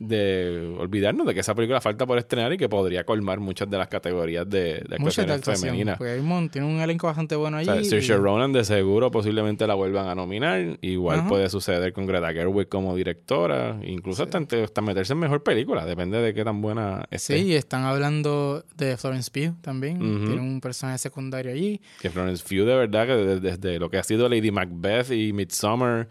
de 0.00 0.74
olvidarnos 0.78 1.26
de 1.26 1.34
que 1.34 1.40
esa 1.40 1.54
película 1.54 1.78
falta 1.80 2.06
por 2.06 2.16
estrenar 2.16 2.50
y 2.54 2.56
que 2.56 2.70
podría 2.70 3.04
colmar 3.04 3.38
muchas 3.38 3.68
de 3.68 3.76
las 3.76 3.86
categorías 3.88 4.48
de, 4.48 4.82
de 4.88 4.98
Muchas 4.98 5.18
actuaciones 5.28 5.60
femeninas. 5.60 5.98
Porque 5.98 6.12
hay 6.14 6.20
un 6.20 6.26
mon- 6.26 6.48
tiene 6.48 6.66
un 6.66 6.80
elenco 6.80 7.06
bastante 7.06 7.36
bueno 7.36 7.58
O 7.58 7.60
allí. 7.60 7.66
sea, 7.66 7.84
Saoirse 7.84 8.14
y- 8.14 8.16
Ronan 8.16 8.52
de 8.54 8.64
seguro 8.64 9.10
posiblemente 9.10 9.66
la 9.66 9.74
vuelvan 9.74 10.08
a 10.08 10.14
nominar. 10.14 10.78
Igual 10.80 11.20
Ajá. 11.20 11.28
puede 11.28 11.50
suceder 11.50 11.92
con 11.92 12.06
Greta 12.06 12.32
Gerwig 12.32 12.68
como 12.68 12.96
directora. 12.96 13.78
Incluso 13.84 14.22
hasta, 14.22 14.38
hasta 14.38 14.80
meterse 14.80 15.12
en 15.12 15.18
mejor 15.18 15.42
película. 15.42 15.84
Depende 15.84 16.16
de 16.18 16.32
qué 16.32 16.44
tan 16.44 16.62
buena 16.62 17.04
esté. 17.10 17.36
Sí, 17.38 17.48
y 17.48 17.54
están 17.54 17.84
hablando 17.84 18.64
de 18.78 18.96
Florence 18.96 19.30
Pugh 19.30 19.60
también. 19.60 19.96
Ujú. 20.00 20.24
Tiene 20.26 20.40
un 20.40 20.62
personaje 20.62 20.96
secundario 20.96 21.52
allí. 21.52 21.78
Que 22.00 22.08
Florence 22.08 22.42
Pugh 22.42 22.66
de 22.66 22.74
verdad 22.74 23.06
que 23.06 23.12
desde, 23.16 23.40
desde 23.50 23.78
lo 23.78 23.90
que 23.90 23.98
ha 23.98 24.02
sido 24.02 24.30
Lady 24.30 24.50
Macbeth 24.50 25.10
y 25.10 25.34
Midsommar, 25.34 26.08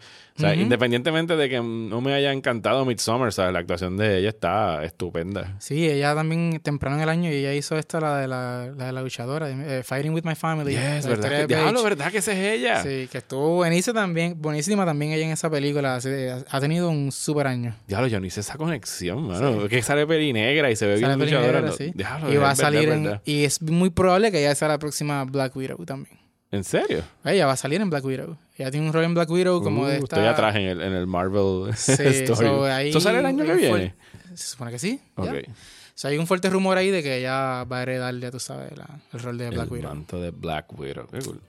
independientemente 0.54 1.36
de 1.36 1.48
que 1.48 1.60
no 1.60 2.00
me 2.00 2.12
haya 2.14 2.32
encantado 2.32 2.84
Midsommar, 2.84 3.32
¿sabes? 3.32 3.52
la 3.52 3.58
actuación 3.60 3.96
de 3.96 4.18
ella 4.18 4.28
está 4.30 4.84
estupenda. 4.84 5.56
Sí, 5.58 5.88
ella 5.88 6.14
también 6.14 6.60
temprano 6.60 6.96
en 6.96 7.02
el 7.02 7.08
año, 7.08 7.30
ella 7.30 7.52
hizo 7.54 7.76
esta, 7.76 8.00
la 8.00 8.18
de 8.18 8.28
la, 8.28 8.70
la, 8.76 8.86
de 8.86 8.92
la 8.92 9.02
luchadora, 9.02 9.48
eh, 9.50 9.82
Fighting 9.82 10.12
with 10.12 10.24
My 10.24 10.34
Family. 10.34 10.72
Yes, 10.72 11.06
¿verdad? 11.06 11.30
Que, 11.40 11.46
diablo, 11.46 11.82
¿verdad 11.82 12.10
que 12.10 12.18
esa 12.18 12.32
es 12.32 12.38
ella? 12.38 12.82
Sí, 12.82 13.08
que 13.10 13.18
estuvo 13.18 13.56
buenísima 13.56 14.00
también, 14.00 14.34
buenísima 14.40 14.84
también 14.84 15.12
ella 15.12 15.24
en 15.26 15.32
esa 15.32 15.50
película. 15.50 15.98
ha 16.50 16.60
tenido 16.60 16.90
un 16.90 17.12
super 17.12 17.46
año. 17.46 17.74
Diablo, 17.86 18.06
yo 18.08 18.20
no 18.20 18.26
hice 18.26 18.40
esa 18.40 18.56
conexión, 18.56 19.26
mano. 19.28 19.68
Que 19.68 19.82
sale 19.82 20.06
peli 20.06 20.32
negra 20.32 20.70
y 20.70 20.76
se 20.76 20.86
ve 20.86 20.98
Sale 21.00 21.16
bien 21.16 21.18
luchadora. 21.20 21.52
Negra, 21.60 21.70
no- 21.70 21.76
sí. 21.76 21.92
Diablo, 21.94 22.32
y 22.32 22.36
va 22.36 22.46
a 22.46 22.48
verdad, 22.50 22.54
salir 22.56 22.88
es 22.88 22.94
en, 22.94 23.02
verdad. 23.04 23.22
y 23.24 23.44
es 23.44 23.62
muy 23.62 23.90
probable 23.90 24.30
que 24.30 24.38
ella 24.40 24.54
sea 24.54 24.68
la 24.68 24.78
próxima 24.78 25.24
Black 25.24 25.54
Widow 25.56 25.84
también. 25.84 26.19
¿En 26.52 26.64
serio? 26.64 27.02
Ella 27.24 27.46
va 27.46 27.52
a 27.52 27.56
salir 27.56 27.80
en 27.80 27.90
Black 27.90 28.04
Widow. 28.04 28.36
Ella 28.56 28.70
tiene 28.70 28.86
un 28.86 28.92
rol 28.92 29.04
en 29.04 29.14
Black 29.14 29.30
Widow 29.30 29.62
como 29.62 29.82
Uh, 29.82 29.86
de 29.86 29.94
esta... 29.98 30.16
Estoy 30.16 30.26
atrás 30.26 30.56
en 30.56 30.62
el, 30.62 30.80
en 30.82 30.92
el 30.94 31.06
Marvel 31.06 31.72
Sí, 31.76 31.92
Story. 31.92 32.46
so, 32.48 32.64
ahí 32.64 32.88
¿Esto 32.88 33.00
sale 33.00 33.20
el 33.20 33.26
año 33.26 33.44
que 33.44 33.54
viene? 33.54 33.94
Se 34.34 34.48
supone 34.48 34.70
que 34.72 34.78
sí. 34.78 35.00
Ok. 35.16 35.28
O 35.28 35.52
sea, 35.94 36.10
hay 36.10 36.18
un 36.18 36.26
fuerte 36.26 36.50
rumor 36.50 36.76
ahí 36.78 36.90
de 36.90 37.02
que 37.02 37.18
ella 37.18 37.64
va 37.64 37.78
a 37.78 37.82
heredar, 37.82 38.14
ya 38.16 38.30
tú 38.30 38.40
sabes, 38.40 38.76
la- 38.76 38.98
el 39.12 39.20
rol 39.20 39.38
de 39.38 39.50
Black 39.50 39.66
el 39.66 39.72
Widow. 39.72 39.88
manto 39.90 40.20
de 40.20 40.30
Black 40.30 40.78
Widow. 40.78 41.06
Qué 41.08 41.18
cool. 41.20 41.40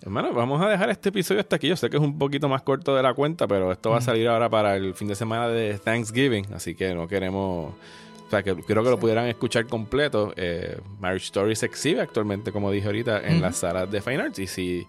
Hermano, 0.00 0.32
vamos 0.32 0.62
a 0.62 0.68
dejar 0.68 0.90
este 0.90 1.08
episodio 1.10 1.40
hasta 1.40 1.56
aquí. 1.56 1.68
Yo 1.68 1.76
sé 1.76 1.90
que 1.90 1.96
es 1.96 2.02
un 2.02 2.18
poquito 2.18 2.48
más 2.48 2.62
corto 2.62 2.94
de 2.96 3.02
la 3.02 3.14
cuenta, 3.14 3.46
pero 3.48 3.70
esto 3.72 3.90
va 3.90 3.98
a 3.98 4.00
salir 4.00 4.28
ahora 4.28 4.48
para 4.48 4.76
el 4.76 4.94
fin 4.94 5.08
de 5.08 5.14
semana 5.16 5.48
de 5.48 5.78
Thanksgiving, 5.78 6.46
así 6.54 6.74
que 6.74 6.94
no 6.94 7.06
queremos... 7.08 7.74
O 8.28 8.30
sea, 8.30 8.42
que 8.42 8.54
creo 8.54 8.84
que 8.84 8.90
lo 8.90 8.98
pudieran 8.98 9.26
escuchar 9.26 9.66
completo. 9.66 10.34
Eh, 10.36 10.78
Marriage 11.00 11.24
Story 11.24 11.56
se 11.56 11.66
exhibe 11.66 12.02
actualmente, 12.02 12.52
como 12.52 12.70
dije 12.70 12.86
ahorita, 12.86 13.20
en 13.26 13.34
Ujú. 13.36 13.42
las 13.42 13.56
salas 13.56 13.90
de 13.90 14.02
Fine 14.02 14.20
Arts. 14.22 14.38
Y 14.38 14.46
si 14.46 14.86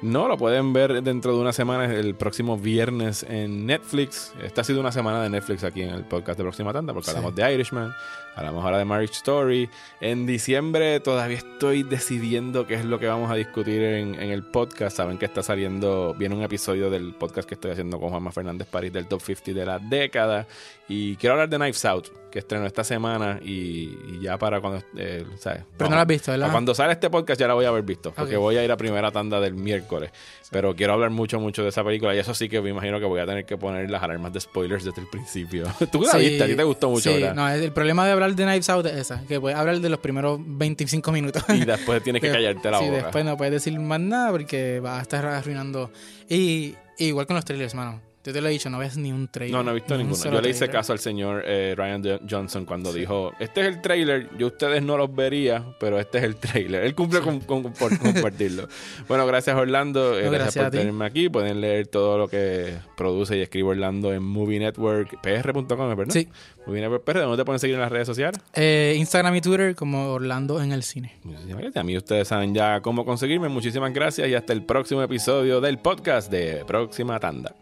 no, 0.00 0.26
lo 0.26 0.38
pueden 0.38 0.72
ver 0.72 1.02
dentro 1.02 1.34
de 1.34 1.40
una 1.40 1.52
semana, 1.52 1.84
el 1.92 2.14
próximo 2.14 2.56
viernes 2.56 3.26
en 3.28 3.66
Netflix. 3.66 4.32
Esta 4.42 4.62
ha 4.62 4.64
sido 4.64 4.80
una 4.80 4.90
semana 4.92 5.22
de 5.22 5.28
Netflix 5.28 5.64
aquí 5.64 5.82
en 5.82 5.90
el 5.90 6.04
podcast 6.04 6.38
de 6.38 6.44
Próxima 6.44 6.72
Tanda, 6.72 6.94
porque 6.94 7.10
Sí. 7.10 7.16
hablamos 7.16 7.34
de 7.34 7.52
Irishman, 7.52 7.92
hablamos 8.38 8.64
ahora 8.64 8.78
de 8.78 8.84
Marriage 8.84 9.14
Story. 9.14 9.68
En 10.00 10.26
diciembre 10.26 11.00
todavía 11.00 11.38
estoy 11.38 11.82
decidiendo 11.82 12.66
qué 12.66 12.74
es 12.74 12.84
lo 12.84 12.98
que 12.98 13.06
vamos 13.06 13.30
a 13.30 13.34
discutir 13.34 13.82
en, 13.82 14.14
en 14.14 14.30
el 14.30 14.44
podcast. 14.44 14.96
Saben 14.96 15.18
que 15.18 15.26
está 15.26 15.42
saliendo, 15.42 16.14
viene 16.14 16.34
un 16.34 16.42
episodio 16.42 16.88
del 16.90 17.14
podcast 17.14 17.48
que 17.48 17.54
estoy 17.54 17.72
haciendo 17.72 17.98
con 17.98 18.10
Juanma 18.10 18.30
Fernández 18.32 18.68
París 18.68 18.92
del 18.92 19.06
Top 19.06 19.20
50 19.20 19.58
de 19.58 19.66
la 19.66 19.78
década. 19.78 20.46
Y 20.88 21.16
quiero 21.16 21.34
hablar 21.34 21.50
de 21.50 21.56
Knives 21.58 21.84
Out, 21.84 22.08
que 22.30 22.38
estrenó 22.38 22.64
esta 22.64 22.82
semana 22.82 23.38
y, 23.44 23.94
y 24.08 24.20
ya 24.22 24.38
para 24.38 24.58
cuando... 24.60 24.82
eh, 24.96 25.26
¿sabes? 25.38 25.64
Pero 25.76 25.90
no 25.90 25.96
la 25.96 26.02
has 26.02 26.08
visto, 26.08 26.30
¿verdad? 26.30 26.50
Cuando 26.50 26.74
sale 26.74 26.92
este 26.94 27.10
podcast 27.10 27.38
ya 27.38 27.46
la 27.46 27.52
voy 27.54 27.66
a 27.66 27.68
haber 27.68 27.82
visto, 27.82 28.12
porque 28.16 28.36
voy 28.38 28.56
a 28.56 28.64
ir 28.64 28.72
a 28.72 28.76
primera 28.78 29.10
tanda 29.10 29.38
del 29.38 29.52
miércoles. 29.54 30.10
Pero 30.50 30.74
quiero 30.74 30.94
hablar 30.94 31.10
mucho, 31.10 31.38
mucho 31.38 31.62
de 31.62 31.68
esa 31.68 31.84
película. 31.84 32.14
Y 32.14 32.18
eso 32.18 32.32
sí 32.32 32.48
que 32.48 32.62
me 32.62 32.70
imagino 32.70 32.98
que 32.98 33.04
voy 33.04 33.20
a 33.20 33.26
tener 33.26 33.44
que 33.44 33.58
poner 33.58 33.90
las 33.90 34.02
alarmas 34.02 34.32
de 34.32 34.40
spoilers 34.40 34.82
desde 34.82 35.02
el 35.02 35.06
principio. 35.08 35.66
Tú 35.92 36.00
la 36.00 36.12
Sí, 36.12 36.18
viste, 36.20 36.44
a 36.44 36.46
ti 36.46 36.54
te 36.54 36.64
gustó 36.64 36.88
mucho, 36.88 37.10
sí, 37.14 37.20
¿verdad? 37.20 37.34
no, 37.34 37.48
el 37.50 37.70
problema 37.72 38.06
de 38.06 38.12
hablar 38.12 38.27
de 38.36 38.44
Knives 38.44 38.68
Out 38.70 38.86
es 38.86 38.94
esa, 38.94 39.22
que 39.26 39.40
puedes 39.40 39.58
hablar 39.58 39.80
de 39.80 39.88
los 39.88 39.98
primeros 40.00 40.40
25 40.42 41.12
minutos. 41.12 41.42
Y 41.48 41.64
después 41.64 42.02
tienes 42.02 42.22
que 42.22 42.30
callarte 42.30 42.70
la 42.70 42.78
sí, 42.78 42.86
boca. 42.86 42.96
después 42.96 43.24
no 43.24 43.36
puedes 43.36 43.52
decir 43.52 43.78
más 43.78 44.00
nada 44.00 44.30
porque 44.30 44.80
vas 44.80 44.98
a 44.98 45.02
estar 45.02 45.24
arruinando. 45.26 45.90
Y, 46.28 46.74
y 46.98 47.06
igual 47.06 47.26
con 47.26 47.36
los 47.36 47.44
trailers, 47.44 47.74
mano. 47.74 48.07
Yo 48.24 48.32
te 48.32 48.40
lo 48.42 48.48
he 48.48 48.50
dicho, 48.50 48.68
no 48.68 48.78
ves 48.78 48.96
ni 48.98 49.10
un 49.10 49.28
trailer. 49.28 49.56
No, 49.56 49.62
no 49.62 49.70
he 49.70 49.74
visto 49.74 49.96
ni 49.96 50.02
un 50.02 50.10
ninguno. 50.10 50.32
Yo 50.32 50.40
le 50.42 50.50
hice 50.50 50.58
trailer. 50.58 50.76
caso 50.76 50.92
al 50.92 50.98
señor 50.98 51.42
eh, 51.46 51.74
Ryan 51.76 52.20
Johnson 52.28 52.66
cuando 52.66 52.92
dijo, 52.92 53.32
este 53.38 53.62
es 53.62 53.66
el 53.68 53.80
trailer, 53.80 54.28
yo 54.36 54.48
ustedes 54.48 54.82
no 54.82 54.98
los 54.98 55.14
vería, 55.14 55.64
pero 55.80 55.98
este 55.98 56.18
es 56.18 56.24
el 56.24 56.36
trailer. 56.36 56.84
Él 56.84 56.94
cumple 56.94 57.20
con, 57.20 57.40
con- 57.40 57.72
por 57.72 57.98
compartirlo. 57.98 58.68
bueno, 59.08 59.26
gracias 59.26 59.56
Orlando, 59.56 60.18
eh, 60.18 60.24
No, 60.24 60.30
gracias, 60.32 60.64
por 60.64 60.72
tenerme 60.72 61.06
aquí. 61.06 61.28
Pueden 61.28 61.60
leer 61.60 61.86
todo 61.86 62.18
lo 62.18 62.28
que 62.28 62.76
produce 62.96 63.38
y 63.38 63.40
escribe 63.40 63.68
Orlando 63.70 64.12
en 64.12 64.22
Movie 64.22 64.58
Network, 64.58 65.20
pr.com, 65.22 65.66
¿verdad? 65.96 66.12
Sí. 66.12 66.28
Movie 66.66 66.82
Network 66.82 67.04
PR, 67.04 67.20
¿dónde 67.20 67.38
te 67.38 67.44
pueden 67.46 67.60
seguir 67.60 67.76
en 67.76 67.80
las 67.80 67.90
redes 67.90 68.06
sociales? 68.06 68.38
Eh, 68.54 68.94
Instagram 68.98 69.34
y 69.36 69.40
Twitter 69.40 69.74
como 69.74 70.12
Orlando 70.12 70.60
en 70.62 70.72
el 70.72 70.82
cine. 70.82 71.16
Muchísimas 71.22 71.60
gracias. 71.62 71.76
A 71.76 71.84
mí 71.84 71.96
ustedes 71.96 72.28
saben 72.28 72.54
ya 72.54 72.80
cómo 72.82 73.06
conseguirme. 73.06 73.48
Muchísimas 73.48 73.92
gracias 73.94 74.28
y 74.28 74.34
hasta 74.34 74.52
el 74.52 74.64
próximo 74.64 75.02
episodio 75.02 75.62
del 75.62 75.78
podcast 75.78 76.30
de 76.30 76.64
Próxima 76.66 77.18
Tanda. 77.20 77.54